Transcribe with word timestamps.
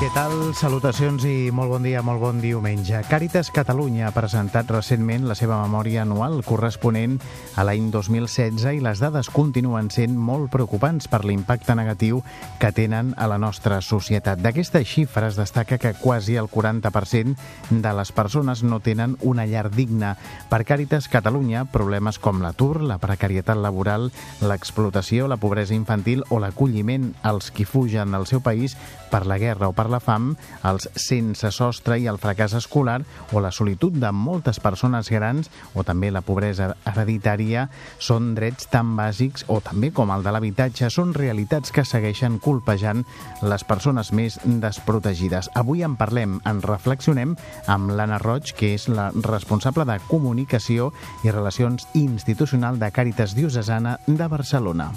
Què 0.00 0.08
tal? 0.14 0.54
Salutacions 0.56 1.26
i 1.28 1.50
molt 1.52 1.68
bon 1.74 1.84
dia, 1.84 2.00
molt 2.00 2.22
bon 2.22 2.38
diumenge. 2.40 3.02
Càritas 3.10 3.50
Catalunya 3.52 4.06
ha 4.08 4.12
presentat 4.16 4.70
recentment 4.72 5.26
la 5.28 5.34
seva 5.36 5.58
memòria 5.60 6.06
anual 6.06 6.38
corresponent 6.40 7.18
a 7.60 7.66
l'any 7.68 7.90
2016 7.92 8.78
i 8.78 8.80
les 8.80 9.02
dades 9.04 9.28
continuen 9.28 9.90
sent 9.92 10.14
molt 10.16 10.48
preocupants 10.54 11.04
per 11.04 11.20
l'impacte 11.28 11.76
negatiu 11.76 12.22
que 12.62 12.70
tenen 12.72 13.10
a 13.20 13.26
la 13.28 13.36
nostra 13.36 13.82
societat. 13.84 14.40
D'aquestes 14.40 14.86
xifres 14.88 15.36
destaca 15.36 15.76
que 15.76 15.92
quasi 15.92 16.38
el 16.40 16.48
40% 16.48 17.36
de 17.68 17.92
les 18.00 18.14
persones 18.16 18.64
no 18.64 18.80
tenen 18.80 19.18
una 19.20 19.44
llar 19.44 19.66
digna. 19.68 20.14
Per 20.48 20.62
Càritas 20.64 21.10
Catalunya, 21.12 21.66
problemes 21.68 22.16
com 22.16 22.40
l'atur, 22.40 22.80
la 22.80 22.96
precarietat 23.04 23.60
laboral, 23.60 24.08
l'explotació, 24.40 25.28
la 25.28 25.36
pobresa 25.36 25.76
infantil 25.76 26.24
o 26.30 26.40
l'acolliment 26.40 27.10
als 27.20 27.52
qui 27.52 27.68
fugen 27.68 28.16
del 28.16 28.24
seu 28.24 28.40
país 28.40 28.78
per 29.12 29.26
la 29.26 29.36
guerra 29.36 29.68
o 29.68 29.76
per 29.76 29.89
la 29.90 30.00
fam, 30.00 30.34
els 30.66 30.88
sense 30.94 31.50
sostre 31.54 31.98
i 32.00 32.06
el 32.10 32.20
fracàs 32.22 32.54
escolar 32.58 33.00
o 33.32 33.42
la 33.42 33.52
solitud 33.52 33.96
de 34.00 34.12
moltes 34.14 34.60
persones 34.62 35.10
grans 35.10 35.50
o 35.74 35.84
també 35.86 36.10
la 36.10 36.22
pobresa 36.24 36.70
hereditària 36.88 37.66
són 37.98 38.32
drets 38.38 38.70
tan 38.72 38.94
bàsics 38.96 39.46
o 39.48 39.60
també 39.64 39.90
com 39.94 40.12
el 40.14 40.24
de 40.24 40.32
l'habitatge 40.34 40.90
són 40.90 41.14
realitats 41.14 41.74
que 41.74 41.84
segueixen 41.84 42.38
colpejant 42.38 43.04
les 43.42 43.64
persones 43.64 44.12
més 44.16 44.38
desprotegides. 44.44 45.50
Avui 45.58 45.84
en 45.86 45.96
parlem, 46.00 46.40
en 46.46 46.62
reflexionem 46.64 47.36
amb 47.66 47.94
l'Anna 47.96 48.20
Roig, 48.22 48.54
que 48.56 48.74
és 48.78 48.88
la 48.88 49.10
responsable 49.26 49.86
de 49.88 50.00
comunicació 50.08 50.92
i 51.24 51.34
relacions 51.34 51.88
institucional 51.94 52.78
de 52.78 52.90
Càritas 52.94 53.36
Diocesana 53.36 53.98
de 54.06 54.26
Barcelona. 54.28 54.92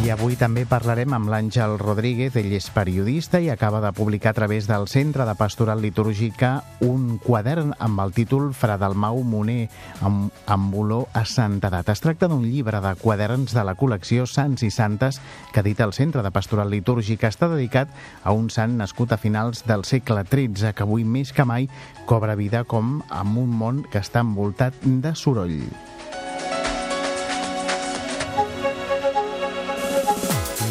I 0.00 0.08
avui 0.08 0.32
també 0.40 0.62
parlarem 0.64 1.12
amb 1.12 1.28
l'Àngel 1.28 1.74
Rodríguez, 1.76 2.32
ell 2.40 2.54
és 2.56 2.70
periodista 2.72 3.36
i 3.36 3.50
acaba 3.52 3.82
de 3.84 3.90
publicar 3.92 4.30
a 4.32 4.38
través 4.38 4.64
del 4.64 4.86
Centre 4.88 5.26
de 5.28 5.34
Pastoral 5.36 5.82
Litúrgica 5.84 6.62
un 6.80 7.18
quadern 7.20 7.74
amb 7.76 8.00
el 8.00 8.14
títol 8.16 8.54
Fra 8.56 8.78
Dalmau 8.80 9.20
Moner, 9.28 9.68
amb, 10.00 10.32
amb 10.48 10.78
olor 10.80 11.12
a 11.12 11.26
santedat. 11.28 11.92
Es 11.92 12.00
tracta 12.00 12.30
d'un 12.32 12.48
llibre 12.48 12.80
de 12.80 12.94
quaderns 12.96 13.52
de 13.52 13.66
la 13.68 13.76
col·lecció 13.76 14.24
Sants 14.24 14.64
i 14.64 14.72
Santes 14.72 15.20
que 15.52 15.60
edita 15.60 15.84
el 15.84 15.92
Centre 15.92 16.24
de 16.24 16.32
Pastoral 16.32 16.72
Litúrgica. 16.72 17.28
Està 17.28 17.52
dedicat 17.52 17.92
a 18.24 18.32
un 18.32 18.48
sant 18.48 18.80
nascut 18.80 19.12
a 19.12 19.20
finals 19.20 19.66
del 19.68 19.84
segle 19.84 20.24
XIII, 20.24 20.72
que 20.72 20.88
avui 20.88 21.04
més 21.04 21.36
que 21.36 21.44
mai 21.44 21.68
cobra 22.08 22.40
vida 22.40 22.64
com 22.64 23.02
amb 23.12 23.44
un 23.44 23.52
món 23.52 23.84
que 23.92 24.00
està 24.00 24.24
envoltat 24.24 24.80
de 24.80 25.12
soroll. 25.12 25.60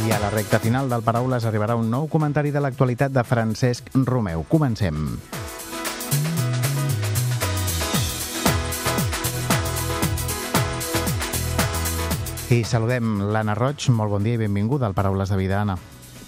I 0.09 0.11
a 0.11 0.17
la 0.17 0.31
recta 0.31 0.57
final 0.57 0.87
del 0.89 1.03
Paraules 1.05 1.43
arribarà 1.45 1.75
un 1.77 1.91
nou 1.93 2.07
comentari 2.09 2.49
de 2.49 2.57
l'actualitat 2.57 3.11
de 3.13 3.21
Francesc 3.21 3.91
Romeu. 3.93 4.41
Comencem. 4.49 5.03
I 12.49 12.63
saludem 12.65 13.19
l'Anna 13.29 13.53
Roig. 13.53 13.85
Molt 13.93 14.09
bon 14.15 14.25
dia 14.25 14.39
i 14.39 14.41
benvinguda 14.41 14.89
al 14.89 14.97
Paraules 14.97 15.29
de 15.29 15.37
Vida, 15.37 15.61
Anna. 15.61 15.77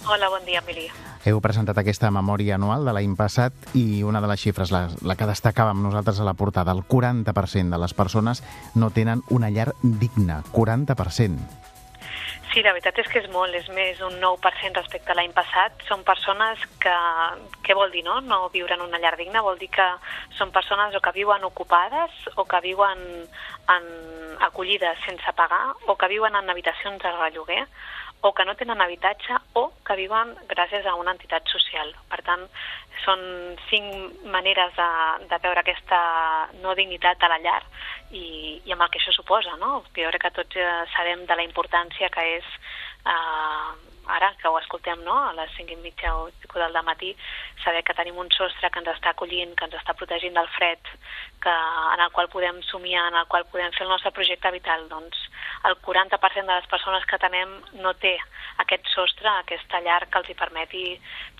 Hola, 0.06 0.30
bon 0.30 0.46
dia, 0.46 0.62
Emili. 0.62 0.86
Heu 1.26 1.42
presentat 1.42 1.82
aquesta 1.82 2.12
memòria 2.14 2.60
anual 2.60 2.86
de 2.86 2.94
l'any 2.94 3.18
passat 3.18 3.74
i 3.74 4.04
una 4.06 4.22
de 4.22 4.30
les 4.30 4.46
xifres, 4.46 4.70
la, 4.70 4.84
la 5.02 5.18
que 5.18 5.26
destacàvem 5.26 5.82
nosaltres 5.82 6.22
a 6.22 6.28
la 6.30 6.38
portada, 6.38 6.70
el 6.70 6.86
40% 6.86 7.74
de 7.74 7.82
les 7.82 7.98
persones 7.98 8.46
no 8.78 8.94
tenen 8.94 9.26
una 9.34 9.50
llar 9.50 9.72
digna. 9.82 10.44
40%. 10.54 11.71
Sí, 12.52 12.60
la 12.60 12.74
veritat 12.76 12.98
és 13.00 13.06
que 13.08 13.20
és 13.22 13.28
molt, 13.32 13.54
és 13.56 13.68
més 13.72 14.00
un 14.04 14.18
9% 14.20 14.76
respecte 14.76 15.08
a 15.12 15.14
l'any 15.16 15.32
passat. 15.32 15.78
Són 15.88 16.02
persones 16.04 16.60
que, 16.82 16.92
què 17.64 17.72
vol 17.78 17.88
dir, 17.94 18.02
no? 18.04 18.18
No 18.26 18.50
viure 18.52 18.76
en 18.76 18.84
una 18.84 19.00
llar 19.00 19.14
digna 19.16 19.40
vol 19.46 19.56
dir 19.56 19.70
que 19.72 19.86
són 20.36 20.52
persones 20.52 20.92
o 20.92 21.00
que 21.00 21.14
viuen 21.16 21.46
ocupades 21.48 22.12
o 22.36 22.44
que 22.44 22.60
viuen 22.60 23.00
en 23.72 23.88
acollides 24.44 25.00
sense 25.06 25.32
pagar 25.38 25.62
o 25.86 25.96
que 25.96 26.12
viuen 26.12 26.36
en 26.36 26.52
habitacions 26.52 27.00
de 27.00 27.14
relloguer 27.16 27.64
o 28.20 28.34
que 28.36 28.44
no 28.44 28.54
tenen 28.54 28.84
habitatge 28.84 29.34
o 29.58 29.70
que 29.86 29.96
viuen 29.96 30.36
gràcies 30.52 30.84
a 30.86 30.94
una 31.00 31.16
entitat 31.16 31.48
social. 31.48 31.88
Per 32.12 32.20
tant, 32.26 32.44
són 33.04 33.22
cinc 33.68 34.24
maneres 34.34 34.74
de, 34.78 34.88
de 35.30 35.38
veure 35.44 35.62
aquesta 35.62 36.00
no 36.62 36.74
dignitat 36.78 37.22
a 37.22 37.30
la 37.32 37.40
llar 37.44 37.60
i, 38.10 38.60
i 38.64 38.74
amb 38.74 38.82
el 38.84 38.90
que 38.90 39.00
això 39.02 39.14
suposa, 39.16 39.56
no? 39.60 39.82
Jo 39.96 40.10
crec 40.10 40.26
que 40.26 40.34
tots 40.40 40.60
eh, 40.60 40.74
sabem 40.96 41.26
de 41.26 41.38
la 41.38 41.46
importància 41.46 42.10
que 42.14 42.26
és 42.38 42.52
eh, 43.06 43.72
ara 44.06 44.32
que 44.40 44.48
ho 44.48 44.58
escoltem 44.58 45.02
no? 45.04 45.14
a 45.14 45.32
les 45.32 45.50
5 45.56 45.72
i 45.72 45.76
mitja 45.76 46.14
o 46.16 46.28
del 46.52 46.82
matí, 46.84 47.14
saber 47.64 47.82
que 47.82 47.94
tenim 47.94 48.18
un 48.18 48.30
sostre 48.30 48.70
que 48.70 48.80
ens 48.82 48.90
està 48.92 49.12
acollint, 49.12 49.54
que 49.56 49.64
ens 49.64 49.76
està 49.78 49.94
protegint 49.94 50.34
del 50.34 50.48
fred, 50.56 50.90
que, 51.40 51.54
en 51.94 52.00
el 52.04 52.10
qual 52.12 52.28
podem 52.28 52.60
somiar, 52.68 53.06
en 53.08 53.16
el 53.22 53.26
qual 53.26 53.46
podem 53.46 53.72
fer 53.72 53.86
el 53.86 53.92
nostre 53.92 54.12
projecte 54.12 54.50
vital, 54.52 54.88
doncs 54.90 55.16
el 55.64 55.78
40% 55.80 56.46
de 56.46 56.58
les 56.58 56.68
persones 56.68 57.06
que 57.06 57.18
tenem 57.22 57.54
no 57.80 57.94
té 57.94 58.18
aquest 58.72 58.88
sostre, 58.94 59.28
aquesta 59.28 59.80
llar 59.84 60.06
que 60.08 60.20
els 60.20 60.30
hi 60.30 60.36
permeti 60.38 60.82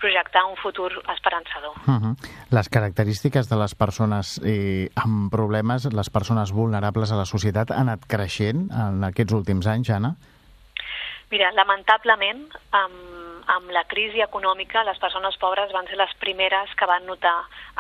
projectar 0.01 0.45
un 0.51 0.57
futur 0.61 0.91
esperançador. 1.15 1.73
Uh 1.87 1.97
-huh. 1.97 2.15
Les 2.51 2.69
característiques 2.69 3.49
de 3.49 3.57
les 3.57 3.75
persones 3.75 4.41
eh, 4.45 4.91
amb 4.97 5.31
problemes, 5.31 5.89
les 5.93 6.11
persones 6.11 6.53
vulnerables 6.53 7.13
a 7.13 7.17
la 7.17 7.25
societat, 7.25 7.71
han 7.71 7.89
anat 7.89 8.07
creixent 8.07 8.71
en 8.71 9.05
aquests 9.05 9.33
últims 9.33 9.67
anys, 9.67 9.91
Anna? 9.91 10.15
Mira, 11.31 11.51
lamentablement, 11.53 12.49
amb, 12.71 13.32
amb 13.47 13.71
la 13.71 13.85
crisi 13.85 14.21
econòmica, 14.23 14.85
les 14.85 14.99
persones 15.03 15.37
pobres 15.41 15.73
van 15.75 15.87
ser 15.89 15.97
les 15.99 16.13
primeres 16.21 16.71
que 16.79 16.87
van 16.87 17.05
notar 17.07 17.35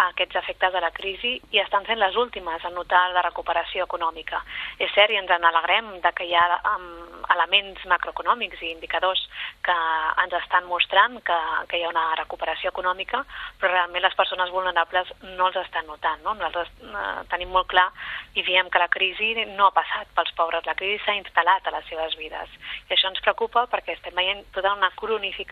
aquests 0.09 0.37
efectes 0.41 0.73
de 0.73 0.81
la 0.81 0.91
crisi 0.91 1.35
i 1.53 1.61
estan 1.63 1.87
sent 1.87 2.01
les 2.01 2.17
últimes 2.17 2.65
a 2.65 2.71
notar 2.71 3.03
la 3.13 3.23
recuperació 3.23 3.87
econòmica. 3.87 4.43
És 4.79 4.93
cert 4.97 5.13
i 5.13 5.21
ens 5.21 5.31
en 5.31 5.45
alegrem 5.45 5.93
de 6.03 6.13
que 6.17 6.27
hi 6.27 6.35
ha 6.35 6.47
um, 6.75 6.89
elements 7.35 7.85
macroeconòmics 7.87 8.63
i 8.63 8.73
indicadors 8.73 9.23
que 9.63 9.77
ens 10.25 10.35
estan 10.41 10.67
mostrant 10.67 11.21
que, 11.23 11.39
que 11.71 11.79
hi 11.79 11.85
ha 11.85 11.93
una 11.93 12.09
recuperació 12.19 12.73
econòmica, 12.73 13.23
però 13.61 13.73
realment 13.73 14.03
les 14.03 14.19
persones 14.19 14.51
vulnerables 14.51 15.13
no 15.37 15.49
els 15.49 15.61
estan 15.63 15.87
notant. 15.87 16.23
No? 16.27 16.35
Nosaltres 16.35 16.73
uh, 16.89 17.23
tenim 17.31 17.53
molt 17.55 17.71
clar 17.71 17.89
i 18.35 18.43
diem 18.43 18.71
que 18.73 18.83
la 18.83 18.91
crisi 18.91 19.35
no 19.55 19.69
ha 19.69 19.77
passat 19.77 20.11
pels 20.17 20.35
pobres, 20.37 20.67
la 20.67 20.77
crisi 20.79 20.99
s'ha 21.05 21.17
instal·lat 21.21 21.69
a 21.69 21.77
les 21.77 21.87
seves 21.91 22.19
vides. 22.19 22.59
I 22.89 22.97
això 22.97 23.13
ens 23.13 23.23
preocupa 23.23 23.69
perquè 23.71 23.95
estem 23.97 24.17
veient 24.17 24.45
tota 24.57 24.75
una 24.75 24.91
cronificació 24.99 25.52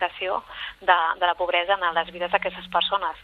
de, 0.81 0.97
de 1.19 1.25
la 1.25 1.35
pobresa 1.35 1.77
en 1.77 1.93
les 1.95 2.11
vides 2.11 2.31
d'aquestes 2.31 2.67
persones 2.73 3.17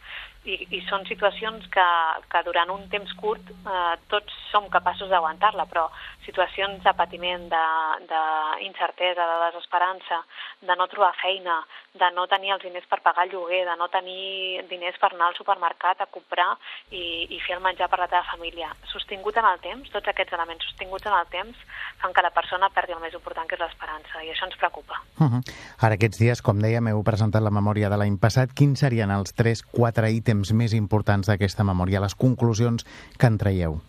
i, 0.47 0.56
i 0.78 0.81
són 0.88 1.06
situacions 1.09 1.68
que, 1.74 1.88
que 2.31 2.44
durant 2.47 2.72
un 2.74 2.88
temps 2.91 3.12
curt 3.19 3.52
eh, 3.52 3.96
tots 4.12 4.35
som 4.52 4.69
capaços 4.72 5.12
d'aguantar-la, 5.12 5.68
però 5.68 5.88
situacions 6.28 6.84
de 6.84 6.94
patiment, 6.96 7.47
d'incertesa, 7.52 9.24
de, 9.24 9.28
de 9.28 9.50
desesperança, 9.52 10.22
de 10.63 10.75
no 10.80 10.88
trobar 10.91 11.13
feina, 11.22 11.59
de 11.97 12.09
no 12.16 12.28
tenir 12.31 12.53
els 12.56 12.63
diners 12.63 12.88
per 12.90 13.00
pagar 13.03 13.25
el 13.25 13.34
lloguer, 13.34 13.63
de 13.68 13.75
no 13.80 13.88
tenir 13.94 14.63
diners 14.69 15.00
per 15.02 15.12
anar 15.13 15.30
al 15.31 15.38
supermercat 15.38 16.03
a 16.03 16.09
comprar 16.12 16.50
i, 16.91 17.28
i 17.31 17.40
fer 17.46 17.58
el 17.58 17.64
menjar 17.64 17.90
per 17.91 18.02
la 18.03 18.09
teva 18.12 18.25
família. 18.31 18.69
Sostingut 18.91 19.40
en 19.40 19.47
el 19.50 19.62
temps, 19.64 19.91
tots 19.94 20.12
aquests 20.12 20.35
elements 20.38 20.68
sostinguts 20.68 21.08
en 21.08 21.16
el 21.18 21.31
temps 21.34 21.64
fan 22.02 22.14
que 22.14 22.25
la 22.25 22.34
persona 22.35 22.70
perdi 22.76 22.96
el 22.96 23.03
més 23.03 23.16
important, 23.17 23.47
que 23.47 23.58
és 23.58 23.64
l'esperança, 23.64 24.23
i 24.23 24.32
això 24.34 24.47
ens 24.47 24.59
preocupa. 24.59 25.02
Uh 25.20 25.28
-huh. 25.32 25.41
Ara, 25.82 25.96
aquests 25.96 26.20
dies, 26.20 26.41
com 26.41 26.59
dèiem, 26.59 26.88
heu 26.88 27.03
presentat 27.03 27.41
la 27.41 27.50
memòria 27.50 27.90
de 27.90 27.97
l'any 27.97 28.17
passat. 28.20 28.53
Quins 28.53 28.79
serien 28.79 29.11
els 29.11 29.34
3-4 29.35 30.11
ítems 30.11 30.36
més 30.53 30.73
importants 30.78 31.29
d'aquesta 31.29 31.66
memòria, 31.67 32.03
les 32.03 32.16
conclusions 32.16 32.85
que 33.17 33.29
en 33.29 33.37
traieu? 33.37 33.79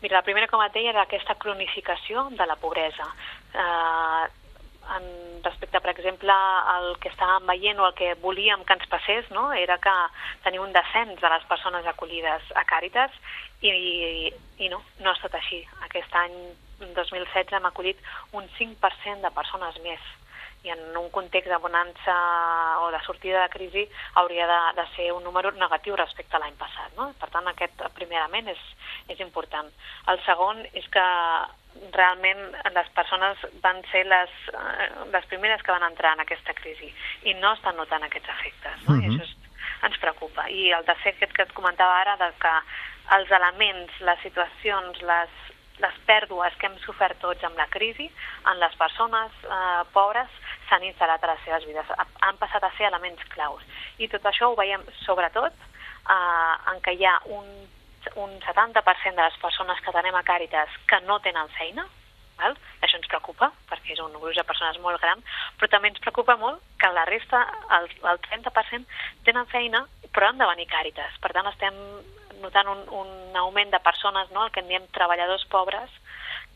Mira, 0.00 0.16
la 0.16 0.24
primera, 0.24 0.48
com 0.48 0.62
et 0.64 0.72
deia, 0.72 0.94
era 0.94 1.02
aquesta 1.04 1.36
cronificació 1.36 2.30
de 2.32 2.46
la 2.48 2.56
pobresa. 2.56 3.08
Eh, 3.52 4.28
en 4.96 5.04
respecte, 5.44 5.80
per 5.80 5.92
exemple, 5.92 6.32
al 6.32 6.96
que 7.02 7.10
estàvem 7.12 7.46
veient 7.46 7.78
o 7.78 7.86
el 7.86 7.94
que 7.98 8.14
volíem 8.22 8.64
que 8.66 8.74
ens 8.74 8.88
passés, 8.90 9.28
no? 9.30 9.50
era 9.52 9.76
que 9.78 9.92
tenia 10.44 10.62
un 10.62 10.72
descens 10.72 11.20
de 11.20 11.30
les 11.30 11.44
persones 11.50 11.86
acollides 11.86 12.48
a 12.56 12.64
Càritas 12.66 13.14
i, 13.60 13.70
i, 13.70 14.32
i 14.64 14.72
no, 14.72 14.80
no 14.98 15.12
ha 15.12 15.16
estat 15.18 15.36
així. 15.38 15.60
Aquest 15.86 16.16
any 16.24 16.34
2016 16.80 17.54
hem 17.58 17.68
acollit 17.68 18.00
un 18.32 18.48
5% 18.56 19.20
de 19.22 19.34
persones 19.36 19.78
més 19.84 20.10
i 20.62 20.70
en 20.70 20.96
un 20.96 21.08
context 21.10 21.48
de 21.48 21.58
bonança 21.58 22.16
o 22.84 22.90
de 22.92 23.00
sortida 23.06 23.42
de 23.42 23.52
crisi 23.52 23.84
hauria 24.20 24.46
de, 24.46 24.60
de 24.80 24.86
ser 24.96 25.12
un 25.12 25.24
número 25.24 25.52
negatiu 25.52 25.96
respecte 25.96 26.36
a 26.36 26.40
l'any 26.42 26.56
passat. 26.60 26.92
No? 26.98 27.10
Per 27.20 27.30
tant, 27.32 27.48
aquest 27.48 27.80
primer 27.96 28.20
element 28.20 28.52
és, 28.52 28.60
és 29.08 29.22
important. 29.24 29.70
El 30.12 30.20
segon 30.26 30.60
és 30.74 30.86
que 30.92 31.06
realment 31.94 32.40
les 32.74 32.88
persones 32.96 33.44
van 33.62 33.80
ser 33.90 34.04
les, 34.06 34.32
eh, 34.52 34.88
les 35.12 35.26
primeres 35.32 35.62
que 35.62 35.72
van 35.72 35.86
entrar 35.86 36.12
en 36.16 36.24
aquesta 36.24 36.54
crisi 36.54 36.92
i 37.24 37.34
no 37.34 37.54
estan 37.54 37.76
notant 37.76 38.04
aquests 38.04 38.28
efectes, 38.28 38.88
no? 38.88 38.94
Uh 38.94 39.00
-huh. 39.00 39.04
I 39.04 39.08
mhm. 39.08 39.14
això 39.16 39.22
és, 39.22 39.36
ens 39.82 39.98
preocupa. 39.98 40.48
I 40.50 40.72
el 40.72 40.84
tercer 40.84 41.16
que 41.16 41.42
et 41.42 41.52
comentava 41.52 42.00
ara, 42.00 42.16
de 42.16 42.32
que 42.38 42.54
els 43.16 43.30
elements, 43.30 44.00
les 44.00 44.20
situacions, 44.20 45.00
les, 45.02 45.30
les 45.82 45.98
pèrdues 46.06 46.54
que 46.60 46.68
hem 46.68 46.78
sofert 46.84 47.18
tots 47.22 47.44
amb 47.46 47.58
la 47.58 47.68
crisi, 47.72 48.10
en 48.50 48.60
les 48.62 48.76
persones 48.80 49.42
eh, 49.44 49.82
pobres, 49.94 50.38
s'han 50.68 50.86
instal·lat 50.86 51.24
a 51.24 51.32
les 51.32 51.42
seves 51.46 51.66
vides, 51.68 51.90
han 51.98 52.38
passat 52.38 52.64
a 52.64 52.72
ser 52.76 52.88
elements 52.88 53.24
claus. 53.34 53.66
I 53.98 54.08
tot 54.12 54.24
això 54.28 54.50
ho 54.50 54.56
veiem 54.58 54.84
sobretot 55.02 55.52
eh, 55.56 56.54
en 56.72 56.80
què 56.84 56.96
hi 56.96 57.06
ha 57.08 57.18
un 57.36 57.46
un 58.16 58.30
70% 58.40 59.14
de 59.14 59.22
les 59.22 59.36
persones 59.42 59.80
que 59.84 59.92
tenem 59.92 60.14
a 60.16 60.22
Càritas 60.24 60.72
que 60.88 61.00
no 61.04 61.18
tenen 61.20 61.48
feina, 61.56 61.84
val? 62.40 62.56
això 62.80 62.96
ens 62.96 63.08
preocupa, 63.12 63.50
perquè 63.68 63.94
és 63.94 64.00
un 64.00 64.14
gruix 64.16 64.38
de 64.38 64.46
persones 64.48 64.78
molt 64.80 65.00
gran, 65.02 65.20
però 65.58 65.68
també 65.68 65.90
ens 65.92 66.00
preocupa 66.00 66.36
molt 66.40 66.62
que 66.80 66.90
la 66.96 67.04
resta, 67.08 67.42
el, 67.76 67.90
el 68.12 68.22
30%, 68.24 68.88
tenen 69.28 69.50
feina, 69.52 69.84
però 70.14 70.30
han 70.30 70.40
de 70.40 70.48
venir 70.48 70.70
Càritas. 70.72 71.20
Per 71.20 71.32
tant, 71.36 71.50
estem 71.52 71.76
notant 72.42 72.68
un, 72.72 72.84
un 73.02 73.36
augment 73.42 73.72
de 73.72 73.80
persones, 73.84 74.30
no? 74.34 74.44
el 74.46 74.52
que 74.54 74.64
en 74.64 74.70
diem 74.70 74.86
treballadors 74.94 75.46
pobres, 75.52 75.90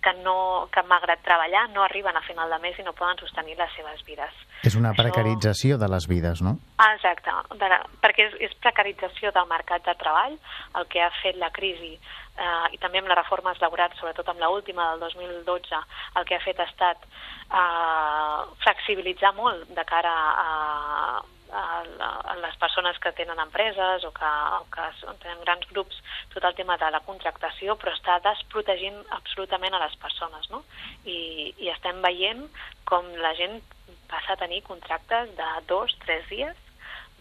que, 0.04 0.12
no, 0.20 0.68
que 0.72 0.82
malgrat 0.84 1.22
treballar 1.24 1.64
no 1.72 1.82
arriben 1.82 2.16
a 2.16 2.22
final 2.26 2.50
de 2.52 2.58
mes 2.60 2.78
i 2.78 2.84
no 2.84 2.92
poden 2.96 3.16
sostenir 3.22 3.56
les 3.56 3.72
seves 3.76 4.02
vides. 4.04 4.34
És 4.68 4.76
una 4.76 4.92
precarització 4.96 5.76
Això... 5.76 5.80
de 5.82 5.88
les 5.94 6.08
vides, 6.10 6.42
no? 6.44 6.58
Ah, 6.76 6.92
exacte, 6.98 7.32
de 7.60 7.70
la... 7.72 7.80
perquè 8.04 8.28
és, 8.28 8.36
és 8.48 8.58
precarització 8.60 9.32
del 9.32 9.48
mercat 9.48 9.86
de 9.88 9.96
treball, 10.00 10.36
el 10.80 10.88
que 10.92 11.02
ha 11.02 11.10
fet 11.22 11.40
la 11.40 11.50
crisi 11.56 11.94
eh, 11.96 12.66
i 12.76 12.80
també 12.82 13.00
amb 13.00 13.08
les 13.10 13.20
reformes 13.22 13.60
laborals, 13.64 13.96
sobretot 14.00 14.28
amb 14.28 14.44
l'última 14.44 14.90
del 14.92 15.06
2012, 15.08 15.80
el 16.20 16.28
que 16.28 16.36
ha 16.36 16.44
fet 16.44 16.60
ha 16.60 16.68
estat 16.68 17.08
eh, 17.08 18.40
flexibilitzar 18.66 19.32
molt 19.38 19.72
de 19.72 19.86
cara 19.88 20.14
a, 20.44 20.50
a, 21.54 22.34
les 22.42 22.56
persones 22.60 22.98
que 22.98 23.12
tenen 23.16 23.40
empreses 23.40 24.04
o 24.04 24.10
que, 24.16 24.32
o 24.58 24.64
que 24.74 24.88
tenen 25.22 25.44
grans 25.44 25.68
grups 25.70 26.00
tot 26.34 26.44
el 26.44 26.56
tema 26.58 26.76
de 26.80 26.90
la 26.90 27.02
contractació, 27.06 27.78
però 27.78 27.94
està 27.94 28.18
desprotegint 28.24 28.98
absolutament 29.16 29.74
a 29.74 29.84
les 29.84 29.96
persones, 30.02 30.50
no? 30.50 30.64
I, 31.04 31.54
i 31.62 31.70
estem 31.72 32.02
veient 32.04 32.44
com 32.88 33.08
la 33.22 33.34
gent 33.38 33.60
passa 34.10 34.34
a 34.34 34.40
tenir 34.40 34.62
contractes 34.66 35.32
de 35.38 35.50
dos, 35.70 35.94
tres 36.04 36.26
dies, 36.30 36.56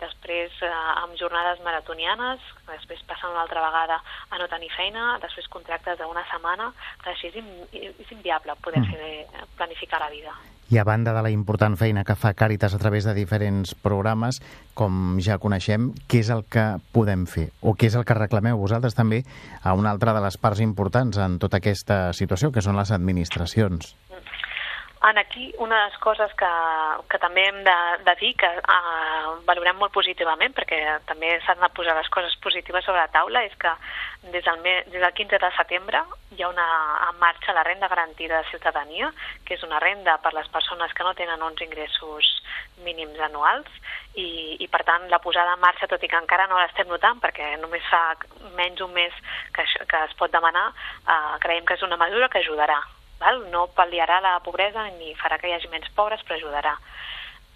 després 0.01 0.56
eh, 0.65 0.71
amb 1.03 1.15
jornades 1.19 1.62
maratonianes, 1.65 2.41
després 2.68 3.06
passant 3.07 3.31
una 3.31 3.44
altra 3.45 3.63
vegada 3.63 4.00
a 4.29 4.41
no 4.41 4.50
tenir 4.51 4.71
feina, 4.75 5.13
després 5.24 5.47
contractes 5.53 6.00
d'una 6.01 6.25
setmana, 6.31 6.71
així 7.13 7.29
és, 7.29 7.39
in, 7.39 7.53
és 7.94 8.18
inviable 8.18 8.57
poder 8.65 8.83
mm. 8.83 8.91
fer, 8.91 9.47
planificar 9.59 10.01
la 10.03 10.12
vida. 10.13 10.36
I 10.71 10.77
a 10.80 10.83
banda 10.83 11.13
de 11.13 11.21
la 11.21 11.30
important 11.30 11.75
feina 11.77 12.06
que 12.07 12.15
fa 12.15 12.33
Càritas 12.33 12.74
a 12.74 12.80
través 12.81 13.04
de 13.06 13.13
diferents 13.13 13.75
programes, 13.75 14.39
com 14.74 15.19
ja 15.21 15.38
coneixem, 15.38 15.92
què 16.07 16.24
és 16.24 16.31
el 16.33 16.45
que 16.50 16.63
podem 16.95 17.27
fer? 17.30 17.50
O 17.62 17.75
què 17.75 17.92
és 17.92 17.98
el 18.00 18.07
que 18.07 18.18
reclameu 18.18 18.57
vosaltres 18.57 18.95
també 18.98 19.24
a 19.62 19.75
una 19.77 19.92
altra 19.92 20.15
de 20.15 20.24
les 20.24 20.39
parts 20.39 20.63
importants 20.63 21.19
en 21.19 21.38
tota 21.44 21.60
aquesta 21.60 22.00
situació, 22.13 22.51
que 22.51 22.63
són 22.63 22.80
les 22.80 22.95
administracions? 22.95 23.94
En 25.03 25.17
aquí, 25.17 25.53
una 25.57 25.83
de 25.83 25.89
les 25.89 25.97
coses 26.00 26.31
que, 26.39 26.50
que 27.11 27.19
també 27.19 27.44
hem 27.50 27.57
de, 27.65 27.75
de 28.07 28.13
dir, 28.21 28.29
que 28.39 28.47
uh, 28.47 29.33
valorem 29.44 29.75
molt 29.75 29.91
positivament, 29.91 30.53
perquè 30.55 30.79
també 31.09 31.33
s'han 31.44 31.59
de 31.59 31.69
posar 31.75 31.97
les 31.97 32.07
coses 32.13 32.38
positives 32.45 32.88
sobre 32.88 33.01
la 33.01 33.11
taula, 33.11 33.41
és 33.44 33.57
que 33.59 33.73
des 34.31 34.45
del, 34.45 34.61
me, 34.63 34.77
des 34.94 35.03
del 35.03 35.11
15 35.17 35.41
de 35.44 35.50
setembre 35.57 36.05
hi 36.31 36.45
ha 36.45 36.53
una, 36.53 36.69
en 37.09 37.19
marxa 37.19 37.57
la 37.57 37.65
renda 37.67 37.91
garantida 37.91 38.39
de 38.39 38.50
ciutadania, 38.53 39.11
que 39.44 39.59
és 39.59 39.67
una 39.67 39.83
renda 39.83 40.15
per 40.23 40.31
les 40.38 40.47
persones 40.55 40.95
que 40.95 41.03
no 41.03 41.11
tenen 41.19 41.44
uns 41.44 41.67
ingressos 41.67 42.31
mínims 42.88 43.19
anuals, 43.27 43.67
i, 44.15 44.55
i 44.63 44.71
per 44.71 44.85
tant 44.88 45.11
la 45.11 45.19
posada 45.19 45.59
en 45.59 45.63
marxa, 45.67 45.91
tot 45.91 46.00
i 46.00 46.07
que 46.07 46.23
encara 46.23 46.47
no 46.47 46.63
l'estem 46.63 46.88
notant, 46.88 47.19
perquè 47.19 47.57
només 47.59 47.83
fa 47.91 48.05
menys 48.55 48.88
un 48.88 48.95
mes 48.95 49.23
que, 49.51 49.67
que 49.67 50.03
es 50.07 50.15
pot 50.15 50.31
demanar, 50.31 50.69
uh, 51.03 51.39
creiem 51.44 51.67
que 51.67 51.75
és 51.75 51.89
una 51.91 52.00
mesura 52.00 52.31
que 52.31 52.39
ajudarà 52.39 52.79
val? 53.24 53.44
no 53.52 53.70
pal·liarà 53.78 54.20
la 54.22 54.38
pobresa 54.46 54.86
ni 55.00 55.16
farà 55.20 55.40
que 55.40 55.50
hi 55.50 55.56
hagi 55.56 55.72
menys 55.72 55.92
pobres, 55.98 56.24
però 56.28 56.38
ajudarà. 56.38 56.78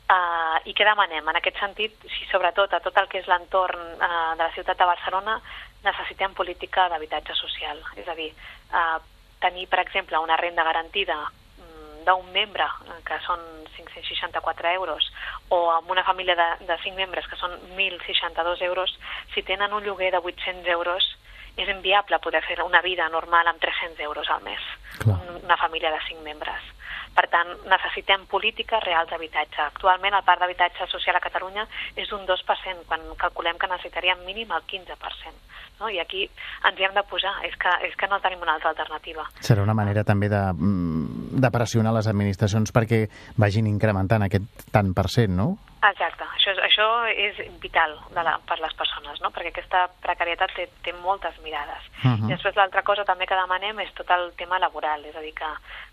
Uh, 0.08 0.56
I 0.64 0.72
què 0.72 0.86
demanem? 0.88 1.26
En 1.28 1.36
aquest 1.36 1.58
sentit, 1.60 1.96
si 2.08 2.30
sobretot 2.32 2.72
a 2.72 2.80
tot 2.80 2.96
el 3.02 3.10
que 3.12 3.20
és 3.20 3.28
l'entorn 3.28 3.82
uh, 3.98 4.36
de 4.40 4.44
la 4.46 4.54
ciutat 4.56 4.80
de 4.80 4.88
Barcelona 4.88 5.36
necessitem 5.84 6.32
política 6.38 6.88
d'habitatge 6.88 7.36
social. 7.36 7.82
És 8.00 8.08
a 8.08 8.16
dir, 8.16 8.30
uh, 8.72 9.02
tenir, 9.44 9.68
per 9.68 9.82
exemple, 9.84 10.22
una 10.24 10.38
renda 10.40 10.64
garantida 10.64 11.18
mm, 11.26 12.06
d'un 12.08 12.32
membre, 12.32 12.70
que 13.04 13.20
són 13.26 13.44
564 13.76 14.72
euros, 14.80 15.12
o 15.50 15.60
amb 15.76 15.92
una 15.92 16.08
família 16.08 16.40
de, 16.40 16.48
de 16.72 16.80
5 16.86 16.96
membres, 16.96 17.28
que 17.28 17.40
són 17.44 17.60
1.062 17.76 18.64
euros, 18.70 18.96
si 19.36 19.44
tenen 19.44 19.76
un 19.76 19.84
lloguer 19.84 20.14
de 20.16 20.24
800 20.24 20.72
euros, 20.72 21.12
és 21.58 21.70
inviable 21.74 22.20
poder 22.24 22.44
fer 22.46 22.62
una 22.64 22.82
vida 22.86 23.10
normal 23.10 23.48
amb 23.50 23.62
300 23.62 24.00
euros 24.06 24.30
al 24.30 24.44
mes, 24.46 24.62
Clar. 25.02 25.20
una 25.44 25.58
família 25.58 25.92
de 25.92 26.02
5 26.08 26.24
membres. 26.24 26.74
Per 27.18 27.26
tant, 27.34 27.50
necessitem 27.66 28.28
polítiques 28.30 28.84
reals 28.84 29.10
d'habitatge. 29.10 29.64
Actualment 29.64 30.14
el 30.14 30.26
parc 30.26 30.44
d'habitatge 30.44 30.86
social 30.92 31.18
a 31.18 31.22
Catalunya 31.24 31.64
és 31.98 32.12
un 32.14 32.28
2%, 32.30 32.84
quan 32.86 33.08
calculem 33.18 33.58
que 33.58 33.70
necessitaríem 33.72 34.22
mínim 34.26 34.54
el 34.54 34.62
15%. 34.70 35.34
No? 35.80 35.90
I 35.90 35.98
aquí 36.02 36.28
ens 36.70 36.78
hi 36.78 36.86
hem 36.86 36.94
de 36.94 37.04
posar, 37.10 37.34
és 37.48 37.58
que, 37.58 37.74
és 37.90 37.98
que 37.98 38.10
no 38.10 38.22
tenim 38.22 38.46
una 38.46 38.54
altra 38.58 38.70
alternativa. 38.70 39.26
Serà 39.42 39.66
una 39.66 39.74
manera 39.78 40.04
també 40.06 40.30
de, 40.30 40.44
mm, 40.54 41.42
de 41.42 41.52
pressionar 41.54 41.96
les 41.98 42.10
administracions 42.10 42.74
perquè 42.74 43.08
vagin 43.38 43.66
incrementant 43.66 44.26
aquest 44.26 44.70
tant 44.72 44.94
per 44.94 45.10
cent, 45.10 45.34
no? 45.34 45.56
Exacte, 45.78 46.26
això, 46.34 46.56
això 46.66 46.86
és 47.06 47.38
vital 47.62 47.92
de 48.10 48.22
la, 48.26 48.32
per 48.50 48.56
les 48.64 48.74
persones, 48.74 49.20
no? 49.22 49.30
perquè 49.30 49.52
aquesta 49.52 49.84
precarietat 50.02 50.56
té, 50.58 50.66
té 50.82 50.94
moltes 51.04 51.38
mirades. 51.46 51.84
Uh 52.02 52.10
-huh. 52.10 52.26
I 52.26 52.34
després 52.34 52.56
l'altra 52.56 52.82
cosa 52.82 53.06
també 53.06 53.28
que 53.28 53.38
demanem 53.38 53.80
és 53.80 53.94
tot 53.94 54.10
el 54.10 54.34
tema 54.36 54.58
laboral, 54.58 55.06
és 55.06 55.16
a 55.16 55.22
dir, 55.22 55.36
que, 55.36 55.50